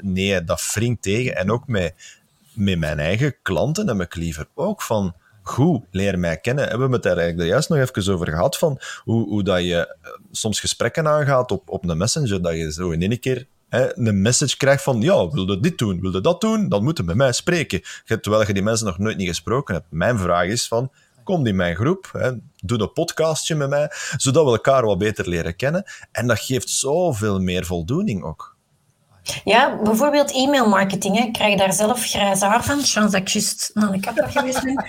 [0.01, 1.35] nee, dat wringt tegen.
[1.35, 1.93] En ook met,
[2.53, 5.13] met mijn eigen klanten heb ik liever ook van
[5.43, 6.67] goed, leer mij kennen.
[6.67, 10.11] Hebben we het daar juist nog even over gehad, van hoe, hoe dat je eh,
[10.31, 14.21] soms gesprekken aangaat op, op een messenger, dat je zo in één keer hè, een
[14.21, 17.31] message krijgt van, ja, wilde dit doen, wilde dat doen, dan moet je met mij
[17.31, 17.81] spreken.
[18.05, 19.85] Terwijl je die mensen nog nooit niet gesproken hebt.
[19.89, 20.91] Mijn vraag is van,
[21.23, 25.29] kom in mijn groep, hè, doe een podcastje met mij, zodat we elkaar wat beter
[25.29, 25.83] leren kennen.
[26.11, 28.52] En dat geeft zoveel meer voldoening ook.
[29.43, 31.19] Ja, bijvoorbeeld e-mailmarketing.
[31.19, 32.75] Ik krijg daar zelf grijs haar van.
[32.75, 34.85] Chance dat ik juist naar de kapper geweest ben.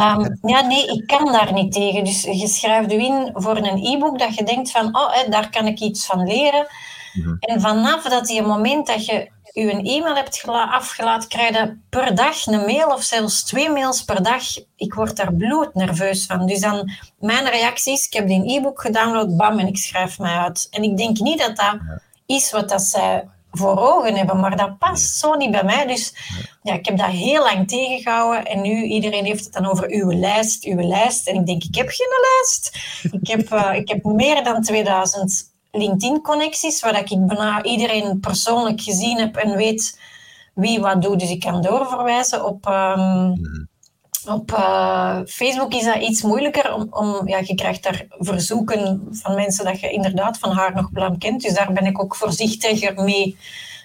[0.00, 2.04] Um, ja, nee, ik kan daar niet tegen.
[2.04, 5.50] Dus je schrijft u in voor een e-book dat je denkt van, oh, hè, daar
[5.50, 6.66] kan ik iets van leren.
[7.12, 7.34] Mhm.
[7.38, 12.14] En vanaf dat die moment dat je je een e-mail hebt afgelaten, krijg je per
[12.14, 14.42] dag een mail of zelfs twee mails per dag.
[14.76, 16.46] Ik word daar bloednerveus van.
[16.46, 20.36] Dus dan, mijn reactie is, ik heb die e-book gedownload, bam, en ik schrijf mij
[20.36, 20.66] uit.
[20.70, 21.76] En ik denk niet dat dat
[22.26, 25.86] is wat dat zij voor ogen hebben, maar dat past zo niet bij mij.
[25.86, 26.14] Dus
[26.62, 30.12] ja, ik heb dat heel lang tegengehouden en nu iedereen heeft het dan over uw
[30.12, 31.28] lijst, uw lijst.
[31.28, 32.78] En ik denk, ik heb geen lijst.
[33.20, 39.18] Ik heb, uh, ik heb meer dan 2000 LinkedIn-connecties, waar ik bijna iedereen persoonlijk gezien
[39.18, 40.00] heb en weet
[40.54, 41.20] wie wat doet.
[41.20, 42.66] Dus ik kan doorverwijzen op...
[42.66, 43.67] Um,
[44.26, 49.34] op uh, Facebook is dat iets moeilijker, om, om, ja, je krijgt daar verzoeken van
[49.34, 51.42] mensen dat je inderdaad van haar nog blam kent.
[51.42, 53.38] Dus daar ben ik ook voorzichtiger mee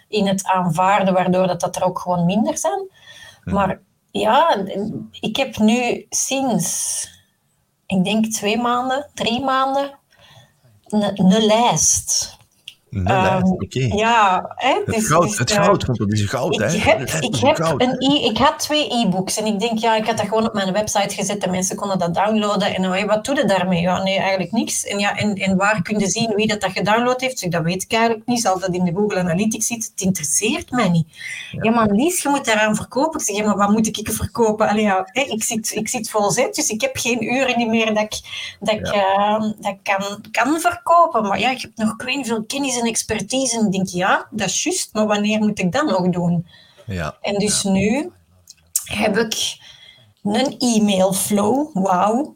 [0.08, 2.90] in het aanvaarden, waardoor dat, dat er ook gewoon minder zijn.
[3.44, 3.80] Maar
[4.12, 4.66] ja,
[5.20, 7.08] ik heb nu sinds,
[7.86, 10.00] ik denk twee maanden, drie maanden,
[10.90, 12.38] een lijst
[12.96, 13.80] um, oké.
[13.96, 16.54] Ja, hè, het dus, goud, dus, het uh, goud, want dat is goud.
[16.54, 16.66] Ik hè?
[16.66, 20.18] heb, ik, heb een e ik had twee e-books en ik denk, ja, ik had
[20.18, 22.76] dat gewoon op mijn website gezet en mensen konden dat downloaden.
[22.76, 23.82] En hey, wat doe je daarmee?
[23.82, 24.86] Ja, nee, eigenlijk niks.
[24.86, 27.42] En, ja, en, en waar kun je zien wie dat, dat gedownload heeft?
[27.42, 28.42] Dus dat weet ik eigenlijk niet.
[28.42, 29.92] Zal dat in de Google Analytics zitten?
[29.92, 31.08] Het interesseert mij niet.
[31.52, 33.20] Ja, ja maar Lies, je moet daaraan verkopen.
[33.20, 34.70] Ik zeg, ja, maar wat moet ik verkopen?
[34.70, 37.68] Allee, ja, hè, ik, zit, ik zit vol zet, dus ik heb geen uren niet
[37.68, 38.20] meer dat ik,
[38.60, 41.24] dat ik, uh, dat kan, kan verkopen.
[41.24, 43.60] Maar ja, ik heb nog geen veel kennis expertise.
[43.60, 46.48] En ik denk, ja, dat is juist, maar wanneer moet ik dat nog doen?
[46.86, 47.18] Ja.
[47.22, 48.12] En dus nu
[48.84, 49.58] heb ik
[50.24, 52.36] een e-mail flow, wauw.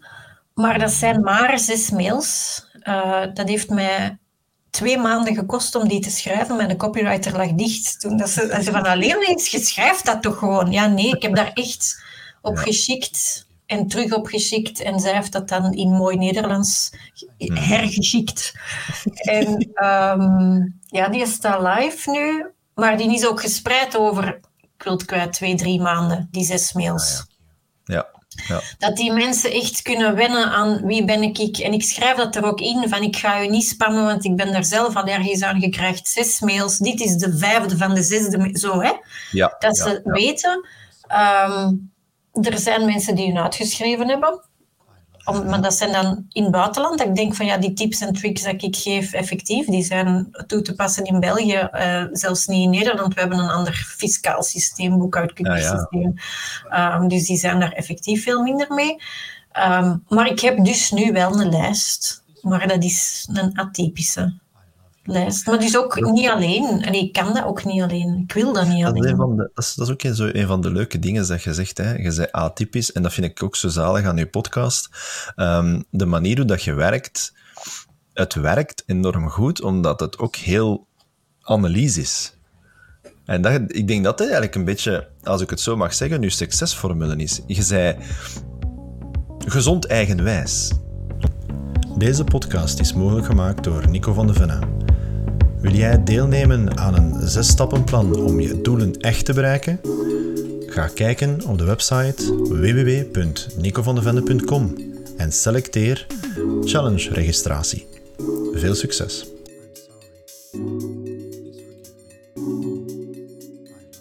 [0.53, 2.61] Maar dat zijn maar zes mails.
[2.83, 4.17] Uh, dat heeft mij
[4.69, 6.55] twee maanden gekost om die te schrijven.
[6.55, 7.99] Mijn copywriter lag dicht.
[7.99, 10.71] Toen dat ze, ze van alleen iets, je schrijft dat toch gewoon?
[10.71, 12.03] Ja, nee, ik heb daar echt
[12.41, 12.61] op ja.
[12.61, 14.81] geschikt en terug opgeschikt.
[14.81, 16.91] En zij heeft dat dan in mooi Nederlands
[17.37, 17.55] hmm.
[17.55, 18.53] hergeschikt.
[19.15, 19.47] en
[19.83, 22.45] um, ja, die staat live nu.
[22.73, 24.39] Maar die is ook gespreid over,
[24.77, 27.19] ik wil het kwijt, twee, drie maanden, die zes mails.
[27.19, 27.25] Ah,
[27.83, 27.95] ja.
[27.95, 28.15] ja.
[28.47, 28.61] Ja.
[28.77, 31.57] Dat die mensen echt kunnen wennen aan wie ben ik.
[31.57, 34.35] En ik schrijf dat er ook in, van ik ga u niet spammen, want ik
[34.35, 35.59] ben er zelf allergisch aan.
[35.59, 36.77] Je krijgt zes mails.
[36.77, 38.49] Dit is de vijfde van de zesde.
[38.51, 38.91] Zo, hè?
[39.31, 40.67] Ja, dat ze weten.
[41.47, 41.91] Um,
[42.41, 44.41] er zijn mensen die hun uitgeschreven hebben.
[45.25, 47.01] Om, maar dat zijn dan in het buitenland.
[47.01, 50.61] Ik denk van ja, die tips en tricks dat ik geef, effectief, die zijn toe
[50.61, 53.13] te passen in België, uh, zelfs niet in Nederland.
[53.13, 55.71] We hebben een ander fiscaal systeem, boekhoudkundig
[56.71, 59.01] um, dus die zijn daar effectief veel minder mee.
[59.69, 64.33] Um, maar ik heb dus nu wel een lijst, maar dat is een atypische
[65.07, 65.45] lijst.
[65.45, 66.81] Maar dus ook niet alleen.
[66.81, 68.23] En ik kan dat ook niet alleen.
[68.27, 69.01] Ik wil dat niet alleen.
[69.01, 70.99] Dat is, van de, dat is, dat is ook een, zo een van de leuke
[70.99, 71.77] dingen dat je zegt.
[71.77, 71.95] Hè.
[71.95, 74.89] Je zei atypisch, en dat vind ik ook zo zalig aan je podcast.
[75.35, 77.33] Um, de manier hoe dat je werkt,
[78.13, 80.87] het werkt enorm goed, omdat het ook heel
[81.41, 82.37] analyse is.
[83.25, 86.21] En dat, ik denk dat het eigenlijk een beetje, als ik het zo mag zeggen,
[86.21, 87.41] je succesformule is.
[87.47, 87.95] Je zei
[89.37, 90.71] gezond eigenwijs.
[91.97, 94.76] Deze podcast is mogelijk gemaakt door Nico van de Venne.
[95.67, 99.79] Wil jij deelnemen aan een zesstappenplan om je doelen echt te bereiken?
[100.65, 102.15] Ga kijken op de website
[102.49, 104.75] www.nicovandevende.com
[105.17, 106.07] en selecteer
[106.63, 107.87] Challenge registratie.
[108.53, 109.27] Veel succes!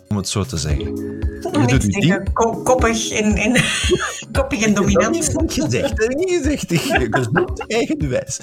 [0.09, 1.16] Om het zo te zeggen.
[1.53, 2.33] Je doet die
[2.63, 3.53] koppig en, en,
[4.39, 5.33] koppig en dominant.
[5.33, 5.97] Dat niet gezegd.
[5.97, 6.73] Dat is niet gezegd.
[7.11, 8.41] Gezond eigenwijs.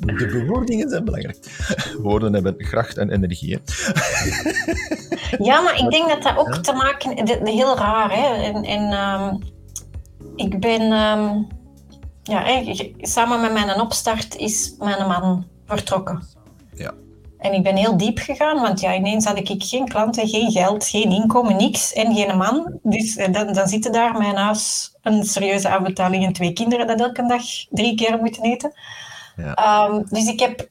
[0.00, 1.38] De bewoordingen zijn belangrijk.
[1.98, 3.58] Woorden hebben kracht en energie.
[5.38, 7.26] Ja, maar ik denk dat dat ook te maken...
[7.46, 8.42] Heel raar, hè.
[8.42, 9.38] En, en um,
[10.36, 10.92] ik ben...
[10.92, 11.46] Um,
[12.22, 12.62] ja,
[13.00, 16.22] samen met mijn opstart is mijn man vertrokken.
[16.74, 16.92] Ja.
[17.44, 20.86] En ik ben heel diep gegaan, want ja, ineens had ik geen klanten, geen geld,
[20.86, 22.78] geen inkomen, niks en geen man.
[22.82, 27.00] Dus eh, dan, dan zitten daar mijn huis, een serieuze afbetaling en twee kinderen dat
[27.00, 28.72] elke dag drie keer moeten eten.
[29.36, 29.54] Ja.
[29.54, 30.68] Ehm, dus ik heb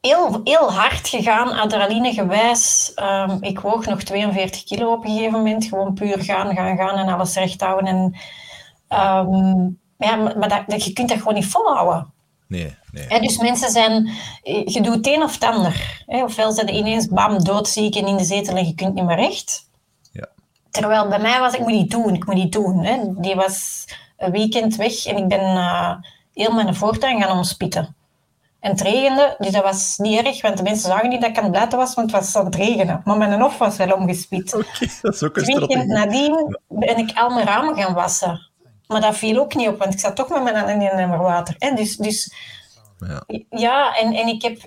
[0.00, 2.92] heel, heel hard gegaan, adrenaline gewijs.
[2.94, 5.64] Ehm, ik woog nog 42 kilo op een gegeven moment.
[5.64, 7.86] Gewoon puur gaan, gaan, gaan en alles recht houden.
[7.86, 8.14] En,
[8.88, 9.68] ehm,
[9.98, 12.13] ja, maar dat, je kunt dat gewoon niet volhouden.
[12.54, 13.20] Nee, nee.
[13.20, 14.10] dus mensen zijn,
[14.42, 16.04] je doet het een of het ander.
[16.06, 19.16] Ofwel zijn ze ineens bam, doodziek en in de zetel en je kunt niet meer
[19.16, 19.68] recht.
[20.12, 20.28] Ja.
[20.70, 23.14] Terwijl bij mij was, ik moet niet doen, ik moet niet doen.
[23.18, 23.84] Die was
[24.16, 25.94] een weekend weg en ik ben uh,
[26.32, 27.96] heel mijn voortuin gaan omspitten.
[28.60, 31.38] En het regende, dus dat was niet erg, want de mensen zagen niet dat ik
[31.38, 33.00] aan het was, want het was aan het regenen.
[33.04, 34.54] Maar mijn hof was wel omgespiet.
[34.54, 38.50] Oké, okay, dat is ook een weekend nadien ben ik al mijn ramen gaan wassen.
[38.86, 40.98] Maar dat viel ook niet op, want ik zat toch met mijn handen in een
[40.98, 41.54] emmer water.
[41.58, 42.34] En dus, dus
[42.98, 44.58] ja, ja en, en ik heb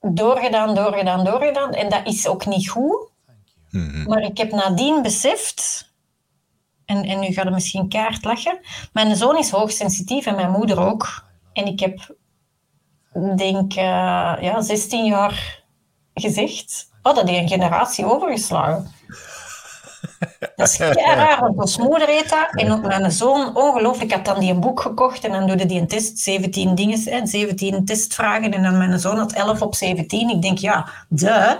[0.00, 1.72] doorgedaan, doorgedaan, doorgedaan.
[1.72, 3.12] En dat is ook niet goed.
[3.70, 4.08] Mhm.
[4.08, 5.92] Maar ik heb nadien beseft,
[6.84, 8.60] en, en nu gaat het misschien kaart lachen,
[8.92, 11.24] mijn zoon is hoogsensitief en mijn moeder ook.
[11.52, 12.16] En ik heb,
[13.36, 13.82] denk uh,
[14.40, 15.62] ja, 16 jaar
[16.14, 18.93] gezegd, oh, dat is een generatie overgeslagen.
[20.56, 22.48] Dat is raar, want ons moeder heet dat.
[22.50, 25.80] En ook mijn zoon, ongelooflijk, had dan die een boek gekocht en dan doe die
[25.80, 28.52] een test, 17 dingen, 17 testvragen.
[28.52, 30.28] En dan mijn zoon had 11 op 17.
[30.28, 31.56] Ik denk, ja, de.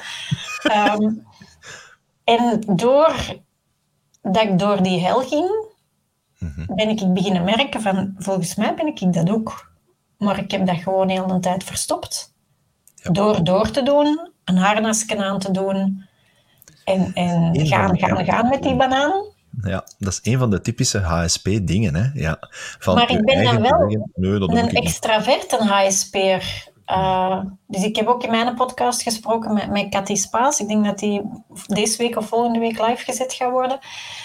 [0.99, 1.27] Um,
[2.25, 3.43] en door
[4.23, 5.73] dat ik door die hel ging,
[6.75, 9.73] ben ik beginnen merken van, volgens mij ben ik dat ook.
[10.19, 12.33] Maar ik heb dat gewoon heel de tijd verstopt.
[13.03, 16.05] Door door te doen, een harnasje aan te doen,
[16.85, 19.33] en, en gaan, gaan, gaan met die banaan.
[19.63, 21.95] Ja, dat is een van de typische HSP-dingen.
[21.95, 22.11] Hè?
[22.15, 22.37] Ja,
[22.79, 24.51] van maar ik ben dan wel nee, dat
[25.61, 26.73] een HSP'er.
[26.87, 30.61] Uh, dus ik heb ook in mijn podcast gesproken met, met Cathy Spaas.
[30.61, 31.23] Ik denk dat die
[31.67, 33.79] deze week of volgende week live gezet gaat worden.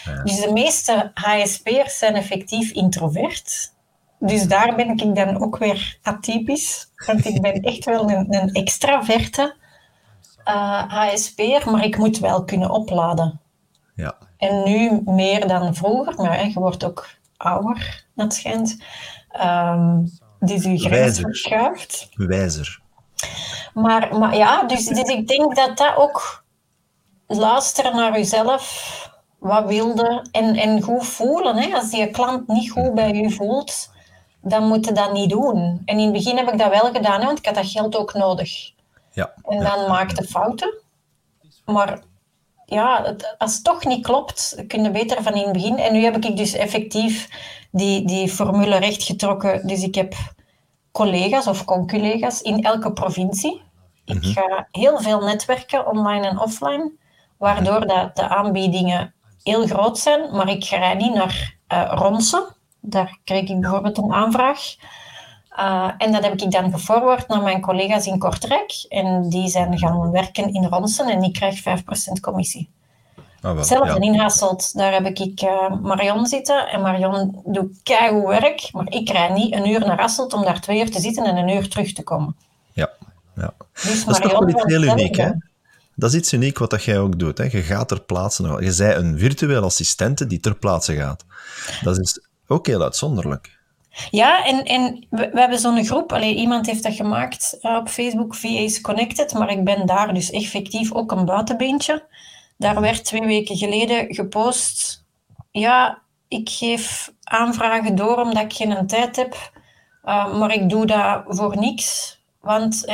[0.06, 0.24] Ja.
[0.24, 3.74] Dus de meeste HSP'ers zijn effectief introvert.
[4.20, 6.92] Dus daar ben ik dan ook weer atypisch.
[7.06, 9.56] Want ik ben echt wel een, een extraverte
[10.50, 13.42] uh, HSP'er, maar ik moet wel kunnen opladen.
[13.96, 14.16] Ja.
[14.38, 17.08] En nu meer dan vroeger, maar hè, je wordt ook
[17.38, 18.78] ouder, dat schijnt.
[19.42, 20.10] Um,
[20.40, 22.10] dus je grens verschuift.
[22.14, 22.82] Wijzer.
[23.74, 26.44] Maar, maar ja, dus, dus ik denk dat dat ook
[27.28, 29.10] luisteren naar jezelf,
[29.40, 31.58] wat wilde en, en goed voelen.
[31.58, 31.76] Hè?
[31.76, 33.92] Als die klant niet goed bij je voelt,
[34.42, 35.82] dan moet je dat niet doen.
[35.86, 37.96] En in het begin heb ik dat wel gedaan, hè, want ik had dat geld
[37.96, 38.72] ook nodig.
[39.20, 39.34] Ja.
[39.44, 40.74] En dan maakte fouten.
[41.66, 42.00] Maar
[42.66, 45.78] ja, het, als het toch niet klopt, kun je beter van in het begin.
[45.78, 47.30] En nu heb ik dus effectief
[47.72, 49.68] die, die formule rechtgetrokken.
[49.68, 50.14] Dus ik heb
[50.92, 53.62] collega's of conculega's in elke provincie.
[54.06, 56.92] Ik ga heel veel netwerken, online en offline,
[57.38, 60.36] waardoor dat de aanbiedingen heel groot zijn.
[60.36, 62.56] Maar ik ga niet naar uh, Ronsen.
[62.82, 64.76] Daar kreeg ik bijvoorbeeld een aanvraag.
[65.60, 68.86] Uh, en dat heb ik dan geforward naar mijn collega's in Kortrijk.
[68.90, 72.70] En die zijn gaan werken in Ronsen en ik krijg 5% commissie.
[73.16, 74.12] Ah, wel, Hetzelfde ja.
[74.12, 76.68] in Hasselt, daar heb ik uh, Marion zitten.
[76.68, 80.62] En Marion doet keigoed werk, maar ik krijg niet een uur naar Hasselt om daar
[80.62, 82.36] twee uur te zitten en een uur terug te komen.
[82.72, 82.90] Ja,
[83.36, 83.54] ja.
[83.74, 85.32] Dus Dat is toch wel iets heel uniek, hè?
[85.96, 87.38] Dat is iets uniek wat dat jij ook doet.
[87.38, 87.44] Hè?
[87.44, 88.58] Je gaat ter plaatse.
[88.60, 91.26] Je zij een virtuele assistente die ter plaatse gaat.
[91.82, 93.59] Dat is ook heel uitzonderlijk.
[94.12, 96.18] Ja, en, en we, we hebben zo'n groep.
[96.18, 100.94] Iemand heeft dat gemaakt uh, op Facebook, VA's Connected, maar ik ben daar dus effectief
[100.94, 102.04] ook een buitenbeentje.
[102.58, 105.06] Daar werd twee weken geleden gepost.
[105.52, 109.52] Ja, ik geef aanvragen door omdat ik geen tijd heb,
[110.06, 112.20] uh, maar ik doe dat voor niks.
[112.42, 112.86] Want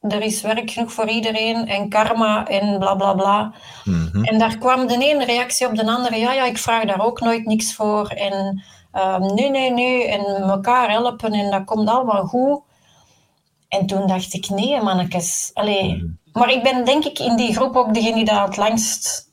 [0.00, 3.54] er is werk genoeg voor iedereen en karma en bla bla bla.
[3.84, 4.24] Mhm.
[4.24, 6.16] En daar kwam de ene reactie op de andere.
[6.16, 8.08] Ja, ja, ik vraag daar ook nooit niks voor.
[8.08, 10.06] En um, nee, nee, nee.
[10.08, 12.60] En elkaar helpen en dat komt allemaal goed.
[13.68, 15.50] En toen dacht ik, nee, mannetjes.
[15.54, 16.16] Allee.
[16.32, 19.28] Maar ik ben denk ik in die groep ook degene die daar het langst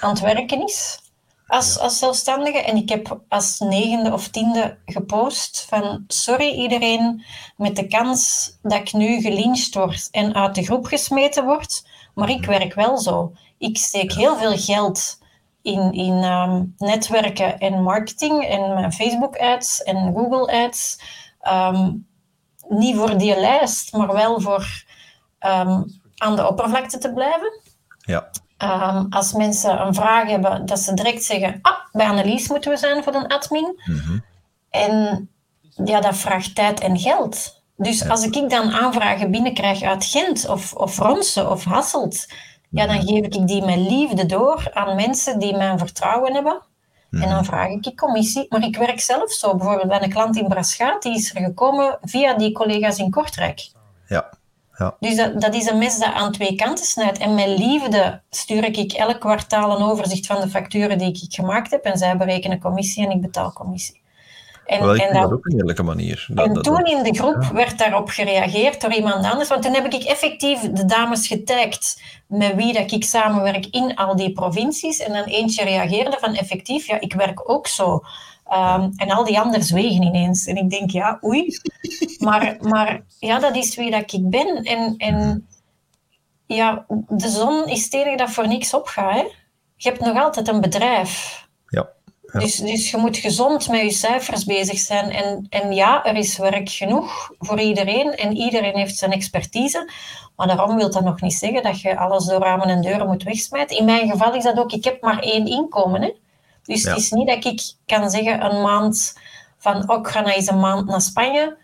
[0.00, 1.00] aan het werken is.
[1.46, 2.58] Als, als zelfstandige.
[2.58, 7.24] En ik heb als negende of tiende gepost van sorry iedereen
[7.56, 11.86] met de kans dat ik nu gelyncht word en uit de groep gesmeten word.
[12.14, 13.32] Maar ik werk wel zo.
[13.58, 15.18] Ik steek heel veel geld
[15.66, 21.00] in, in um, netwerken en marketing en mijn Facebook ads en Google ads.
[21.48, 22.06] Um,
[22.68, 24.84] niet voor die lijst, maar wel voor
[25.40, 27.60] um, aan de oppervlakte te blijven.
[27.98, 28.30] Ja.
[29.10, 33.02] Als mensen een vraag hebben, dat ze direct zeggen, ah, bij Annelies moeten we zijn
[33.02, 33.82] voor een admin.
[33.84, 34.18] Mhm.
[34.70, 35.28] En
[35.84, 37.62] ja, dat vraagt tijd en geld.
[37.76, 42.26] Dus als ik dan aanvragen binnenkrijg uit Gent of, of Ronse of Hasselt,
[42.70, 46.62] ja, dan geef ik die met liefde door aan mensen die mijn vertrouwen hebben.
[47.10, 48.46] En dan vraag ik commissie.
[48.48, 49.56] Maar ik werk zelf zo.
[49.56, 53.70] Bijvoorbeeld bij een klant in Braschaat, die is er gekomen via die collega's in Kortrijk.
[54.08, 54.30] Ja.
[54.78, 54.96] Ja.
[55.00, 57.18] Dus dat, dat is een mes dat aan twee kanten snijdt.
[57.18, 61.70] En met liefde stuur ik elk kwartaal een overzicht van de facturen die ik gemaakt
[61.70, 61.84] heb.
[61.84, 64.00] En zij berekenen commissie en ik betaal commissie.
[64.66, 66.26] En, Wel, ik en dat, ook een eerlijke manier.
[66.30, 69.48] Dat, en dat, toen in de groep werd daarop gereageerd door iemand anders.
[69.48, 74.16] Want toen heb ik effectief de dames getagd met wie dat ik samenwerk in al
[74.16, 74.98] die provincies.
[74.98, 78.02] En dan eentje reageerde van effectief, ja, ik werk ook zo.
[78.52, 80.46] Um, en al die anderen zwegen ineens.
[80.46, 81.58] En ik denk, ja, oei.
[82.18, 84.62] Maar, maar ja, dat is wie dat ik ben.
[84.62, 85.46] En, en
[86.46, 89.14] ja, de zon is tegen dat voor niks opgaat.
[89.14, 89.24] Hè?
[89.76, 91.44] Je hebt nog altijd een bedrijf.
[92.32, 92.40] Ja.
[92.40, 95.10] Dus, dus je moet gezond met je cijfers bezig zijn.
[95.10, 98.14] En, en ja, er is werk genoeg voor iedereen.
[98.14, 99.90] En iedereen heeft zijn expertise.
[100.36, 103.22] Maar daarom wil dat nog niet zeggen dat je alles door ramen en deuren moet
[103.22, 103.76] wegsmijten.
[103.76, 106.02] In mijn geval is dat ook, ik heb maar één inkomen.
[106.02, 106.12] Hè?
[106.62, 109.18] Dus het is niet dat ik kan zeggen een maand
[109.58, 111.56] van, oh, ik ga nou eens een maand naar Spanje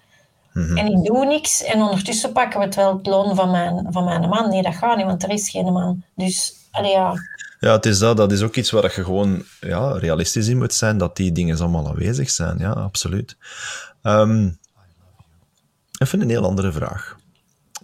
[0.52, 0.76] Mhm.
[0.76, 1.62] en ik doe niks.
[1.64, 4.48] En ondertussen pakken we het wel het loon van mijn, van mijn man.
[4.48, 6.02] Nee, dat gaat niet, want er is geen man.
[6.14, 7.14] Dus, allee, ja.
[7.62, 8.16] Ja, het is dat.
[8.16, 11.58] Dat is ook iets waar je gewoon ja, realistisch in moet zijn, dat die dingen
[11.58, 12.58] allemaal aanwezig zijn.
[12.58, 13.36] Ja, absoluut.
[14.02, 14.50] Ehm,
[15.98, 17.16] even een heel andere vraag.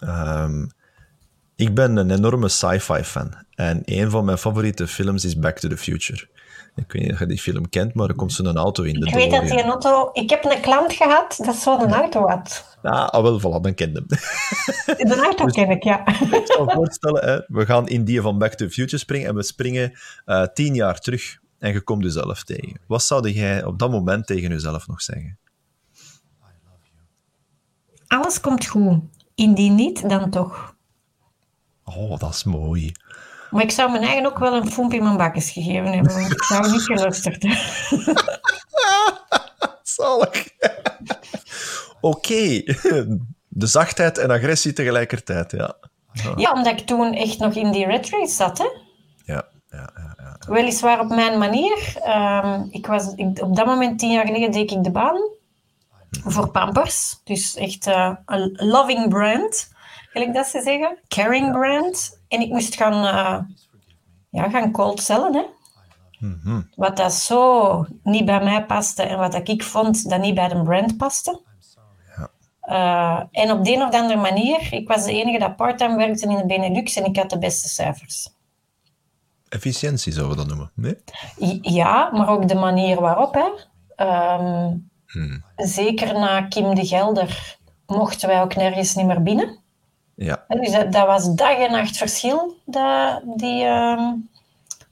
[0.01, 0.67] Ehm,
[1.57, 3.35] ik ben een enorme sci-fi fan.
[3.55, 6.29] En een van mijn favoriete films is Back to the Future.
[6.79, 9.07] Ik weet niet of je die film kent, maar er komt zo'n auto in de
[9.07, 10.11] Ik weet dat die auto...
[10.13, 12.77] Ik heb een klant gehad dat zo'n auto had.
[12.83, 14.07] Ah, ah, wel, voilà, dan ken je hem.
[15.09, 16.07] De auto ken ik, ja.
[16.41, 19.35] Ik zal voorstellen, hè, we gaan in die van Back to the Future springen en
[19.35, 19.93] we springen
[20.27, 22.81] uh, tien jaar terug en je komt jezelf tegen.
[22.87, 25.39] Wat zou jij op dat moment tegen jezelf nog zeggen?
[28.07, 29.01] Alles komt goed.
[29.35, 30.77] Indien niet, dan toch.
[31.85, 32.93] Oh, dat is mooi.
[33.51, 36.31] Maar ik zou mijn eigen ook wel een foemp in mijn bakjes gegeven hebben, want
[36.31, 38.17] ik zou niet geluisterd hebben.
[39.83, 40.49] Zalig.
[42.01, 42.63] Oké.
[43.49, 45.77] De zachtheid en agressie tegelijkertijd, ja.
[46.13, 46.33] ja.
[46.37, 48.69] Ja, omdat ik toen echt nog in die red race zat, hè.
[49.25, 50.15] Ja, ja, ja.
[50.17, 50.53] ja.
[50.53, 51.97] Weliswaar op mijn manier.
[52.07, 55.21] Um, ik was, ik, op dat moment, tien jaar geleden, deed ik de baan
[56.11, 57.21] voor Pampers.
[57.25, 59.73] Dus echt uh, een loving brand,
[60.11, 60.99] gelijk dat ze zeggen.
[61.09, 62.18] Caring brand.
[62.29, 63.39] En ik moest gaan, uh,
[64.31, 65.43] ja, gaan cold cellen, hè.
[66.19, 66.69] Mm -hmm.
[66.75, 70.63] Wat dat zo niet bij mij paste en wat ik vond dat niet bij de
[70.63, 71.41] brand paste.
[72.17, 72.31] Ja.
[72.69, 76.29] Uh, en op de een of andere manier, ik was de enige dat parttime werkte
[76.29, 78.31] in de Benelux en ik had de beste cijfers.
[79.49, 80.97] Efficiëntie zouden we dat noemen, nee?
[81.63, 83.35] Ja, maar ook de manier waarop.
[83.35, 83.47] Hè.
[84.07, 85.45] Um, hmm.
[85.57, 89.59] Zeker na Kim de Gelder mochten wij ook nergens niet meer binnen.
[90.19, 90.45] Ja.
[90.49, 94.29] Dus dat, dat, was dag en nacht verschil, dat, die, um,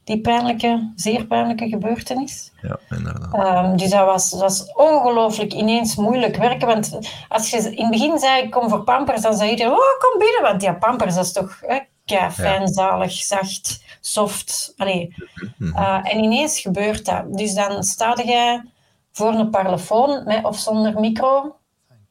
[0.04, 2.52] die pijnlijke, zeer pijnlijke gebeurtenis.
[2.62, 3.64] Ja, inderdaad.
[3.64, 6.66] Um, dus dat was, dat was ongelooflijk ineens moeilijk werken.
[6.66, 6.98] Want
[7.28, 10.18] als je in het begin zei, ik kom voor Pampers, dan zei iedereen, oh, kom
[10.18, 10.42] binnen.
[10.42, 12.66] Want ja, Pampers, dat is toch hè, kei fijn, ja.
[12.66, 14.72] zalig, zacht, soft.
[14.76, 15.14] Allee.
[15.34, 15.82] Mm -hmm.
[15.82, 17.36] uh, en ineens gebeurt dat.
[17.36, 18.64] Dus dan sta jij
[19.12, 21.56] voor een parlofoon, met of zonder micro.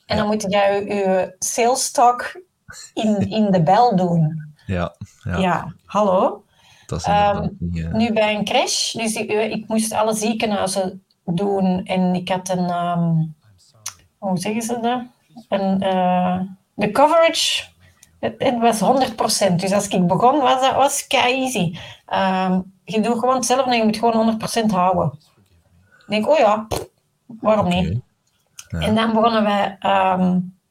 [0.05, 2.43] En dan moet je je, je sales talk
[2.93, 4.53] in, in de bel doen.
[4.65, 5.37] Ja, ja.
[5.37, 6.43] ja hallo.
[6.85, 7.93] Dat is um, niet, uh...
[7.93, 12.73] Nu bij een crash, dus ik, ik, moest alle ziekenhuizen doen en ik had een,
[12.73, 13.35] um,
[14.17, 15.01] hoe zeggen ze dat?
[15.49, 16.39] Een, uh,
[16.73, 17.63] de coverage,
[18.19, 18.81] het, was
[19.51, 19.55] 100%.
[19.55, 21.77] Dus als ik begon, was dat was kei easy.
[22.13, 25.11] Um, je doet gewoon hetzelfde en je moet gewoon 100% houden.
[25.99, 26.67] Ik denk, oh ja,
[27.25, 27.87] waarom niet?
[27.87, 28.81] Okay.
[28.81, 28.87] Ja.
[28.87, 29.77] En dan begonnen wij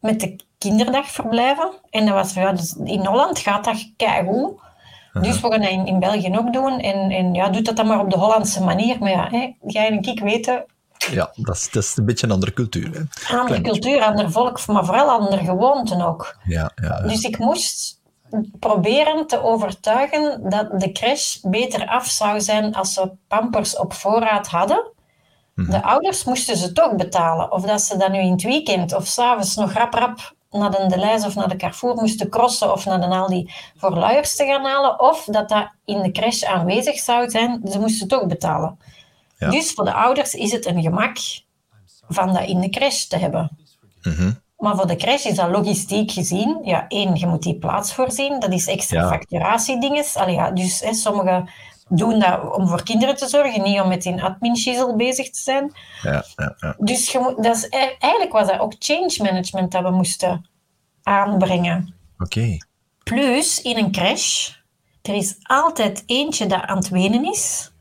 [0.01, 0.37] met de
[0.69, 1.71] kinderdagverblijven.
[1.91, 4.63] En dat was ja, dus in Holland gaat dat keigoed.
[5.21, 6.81] Dus we gaan dat in, in België ook doen.
[6.81, 8.99] En, en ja, doet dat dan maar op de Hollandse manier.
[8.99, 10.65] Maar ja, hè, jij en ik weten...
[11.11, 12.91] Ja, dat is, dat is een beetje een andere cultuur.
[12.93, 13.37] Hè?
[13.39, 16.37] Andere cultuur, ander volk, maar vooral andere gewoonten ook.
[16.45, 17.09] Ja, ja, ja.
[17.09, 18.01] Dus ik moest
[18.59, 24.47] proberen te overtuigen dat de crash beter af zou zijn als we pampers op voorraad
[24.47, 24.93] hadden.
[25.55, 25.71] Mhm.
[25.71, 27.53] De ouders moesten ze toch betalen.
[27.53, 30.87] Of dat ze dat nu in het weekend of s'avonds nog rap rap naar de
[30.89, 34.65] Deleuze of naar de Carrefour moesten crossen of naar de Aldi voor luiers te gaan
[34.65, 35.01] halen.
[35.01, 37.61] Of dat dat in de crash aanwezig zou zijn.
[37.71, 38.79] Ze moesten toch betalen.
[39.39, 39.51] Ja.
[39.51, 41.17] Dus voor de ouders is het een gemak
[42.09, 43.51] van dat in de crash te hebben.
[44.03, 44.33] Mhm.
[44.57, 46.59] Maar voor de crash is dat logistiek gezien.
[46.63, 48.41] Ja, één, je moet die plaats voorzien.
[48.41, 49.09] Dat is extra Ja.
[49.09, 50.17] facturatiedinges.
[50.17, 51.45] Allee, ja, dus hè, sommige
[51.89, 55.73] doen dat om voor kinderen te zorgen, niet om met een admin bezig te zijn.
[56.03, 56.75] Ja, ja, ja.
[56.79, 60.49] Dus je moet, dat is, e- eigenlijk was dat ook change management dat we moesten
[61.03, 61.95] aanbrengen.
[62.19, 62.57] Oké.
[63.03, 64.51] Plus, in een crash,
[65.03, 67.73] er is altijd eentje dat aan het wenen is,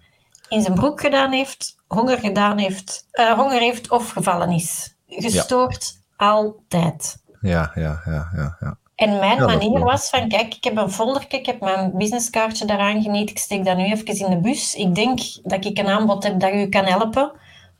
[0.49, 4.95] in zijn broek gedaan heeft, honger gedaan heeft, eh, honger heeft of gevallen is.
[5.07, 7.23] Gestoord, altijd.
[7.41, 8.77] Ja, ja, ja, ja, ja.
[8.95, 13.01] En mijn manier was van, kijk, ik heb een foldertje, ik heb mijn businesskaartje daaraan
[13.01, 14.75] geniet, ik steek dat nu even in de bus.
[14.75, 17.31] Ik denk dat ik een aanbod heb dat u kan helpen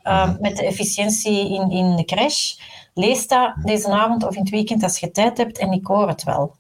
[0.04, 0.42] uh, Mhm.
[0.42, 2.54] met de efficiëntie in, in de crash.
[2.94, 6.08] Lees dat deze avond of in het weekend als je tijd hebt en ik hoor
[6.08, 6.56] het wel.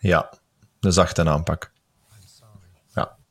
[0.00, 0.32] Ja,
[0.80, 1.72] een zachte aanpak.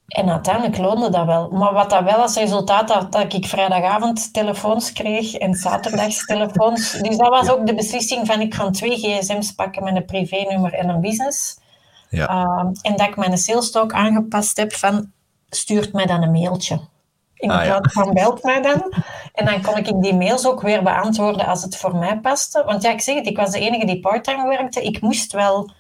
[0.10, 1.50] En uiteindelijk loonde dat wel.
[1.50, 6.92] Maar wat dat wel als resultaat had, dat ik vrijdagavond telefoons kreeg en zaterdags telefoons.
[6.92, 10.74] Dus dat was ook de beslissing van ik ga twee gsm's pakken met een privénummer
[10.74, 11.60] en een business.
[12.10, 15.12] ja, Uh, en dat ik mijn sales talk aangepast heb van
[15.50, 16.80] stuurt mij dan een mailtje.
[17.36, 17.80] In Ah, ja.
[17.80, 18.94] plaats van belt mij dan.
[19.34, 22.64] En dan kon ik die mails ook weer beantwoorden als het voor mij paste.
[22.66, 24.84] Want ja, ik zeg het, ik was de enige die parttime werkte.
[24.84, 25.72] Ik moest wel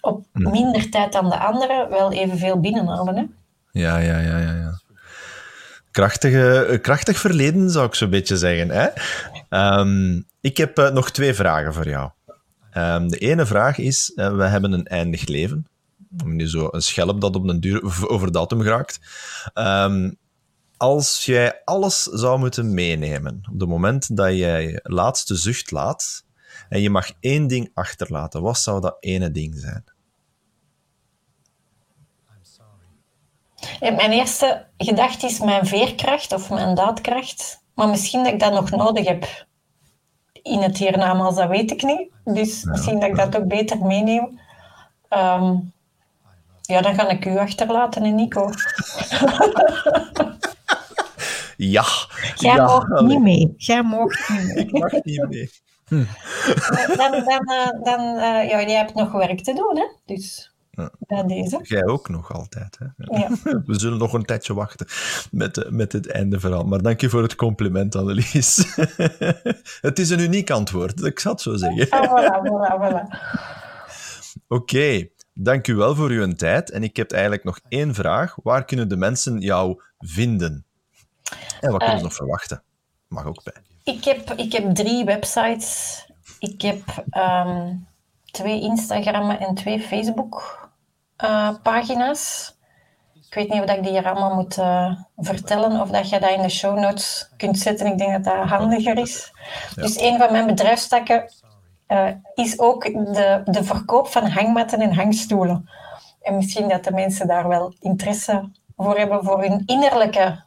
[0.00, 0.50] op Hm.
[0.50, 3.16] minder tijd dan de anderen wel evenveel binnenhalen.
[3.16, 3.24] Hè?
[3.72, 4.54] Ja, ja, ja, ja.
[4.54, 4.80] ja.
[5.90, 8.70] Krachtige, eh, krachtig verleden, zou ik zo'n beetje zeggen.
[8.70, 8.88] Hè?
[9.48, 12.10] Ehm, ik heb eh, nog twee vragen voor jou.
[12.70, 15.66] Ehm, de ene vraag is, eh, we hebben een eindig leven.
[16.24, 19.00] Nu zo een schelp dat op een duur over datum geraakt.
[19.54, 20.10] Ehm,
[20.76, 26.24] als jij alles zou moeten meenemen, op het moment dat jij laatste zucht laat,
[26.68, 29.84] en je mag één ding achterlaten, wat zou dat ene ding zijn?
[33.80, 37.62] En mijn eerste gedachte is mijn veerkracht of mijn daadkracht.
[37.74, 39.46] Maar misschien dat ik dat nog nodig heb
[40.42, 42.10] in het hiernamaals, dat weet ik niet.
[42.24, 44.40] Dus misschien dat ik dat ook beter meeneem.
[45.08, 45.56] Ehm,
[46.62, 48.50] ja, dan ga ik u achterlaten en Nico.
[51.56, 51.84] Ja,
[52.34, 53.54] Jij ja, mag niet mee.
[53.56, 54.64] Jij mag niet mee.
[54.64, 55.50] ik mag niet mee.
[56.96, 59.84] Dan, dan, eh, dan eh, ja, jij hebt nog werk te doen, hè?
[60.04, 60.90] Dus Ja.
[60.98, 61.58] bij deze.
[61.62, 62.78] Jij ook nog altijd.
[62.78, 62.86] Hè?
[63.18, 63.28] Ja.
[63.66, 64.86] We zullen nog een tijdje wachten
[65.30, 66.64] met, eh, met het einde verhaal.
[66.64, 68.76] Maar dank je voor het compliment, Annelies.
[69.88, 71.90] het is een uniek antwoord, ik zal het zo zeggen.
[71.90, 73.16] Ah, voilà, voilà, voilà.
[74.58, 76.70] Oké, dank u wel voor uw tijd.
[76.70, 78.36] En ik heb eigenlijk nog één vraag.
[78.42, 80.64] Waar kunnen de mensen jou vinden?
[81.60, 82.62] En wat kunnen ze nog verwachten?
[83.08, 83.62] Mag ook bij.
[83.94, 86.06] Ik heb, ik heb drie websites.
[86.38, 87.74] Ik heb ehm,
[88.24, 90.67] twee Instagram en twee Facebook
[91.18, 92.56] eh, pagina's.
[93.14, 96.30] Ik weet niet of ik die hier allemaal moet eh, vertellen of dat je dat
[96.30, 97.86] in de show notes kunt zetten.
[97.86, 99.32] Ik denk dat dat handiger is.
[99.74, 101.32] Dus een van mijn bedrijfstakken
[101.86, 105.70] eh, is ook de, de verkoop van hangmatten en hangstoelen.
[106.20, 110.44] En misschien dat de mensen daar wel interesse voor hebben voor hun innerlijke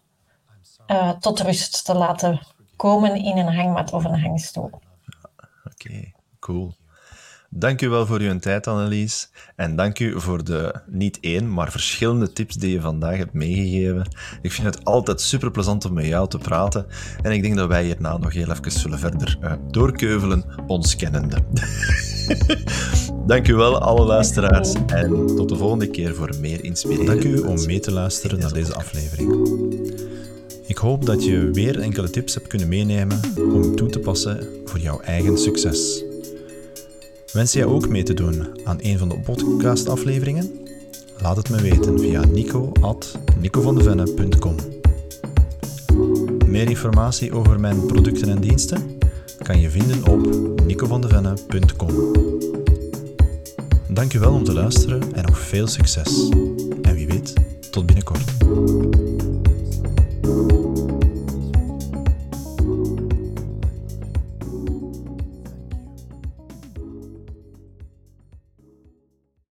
[0.86, 2.40] eh, tot rust te laten
[2.76, 4.70] komen in een hangmat of een hangstoel.
[5.64, 6.74] Oké, cool.
[7.54, 9.30] Dank u wel voor uw tijd, Annelies.
[9.56, 14.08] En dank u voor de niet één, maar verschillende tips die je vandaag hebt meegegeven.
[14.42, 16.86] Ik vind het altijd super plezant om met jou te praten.
[17.22, 21.38] En ik denk dat wij hierna nog heel even zullen verder eh, doorkeuvelen, ons kennende.
[23.28, 24.74] dank u wel, alle luisteraars.
[24.88, 27.06] En tot de volgende keer voor meer inspiratie.
[27.06, 29.60] Dank u om mee te luisteren naar deze aflevering.
[30.68, 34.80] Ik hoop dat je weer enkele tips hebt kunnen meenemen om toe te passen voor
[34.80, 36.04] jouw eigen succes.
[37.32, 40.60] Wens jij ook mee te doen aan een van de podcastafleveringen?
[41.22, 44.56] Laat het me weten via nico.nicovandevenne.com
[46.48, 49.00] Meer informatie over mijn producten en diensten
[49.44, 50.28] kan je vinden op
[50.66, 51.90] nicovandevenne.com
[53.88, 56.30] Dank je wel om te luisteren en nog veel succes.
[56.82, 57.34] En wie weet,
[57.70, 58.24] tot binnenkort.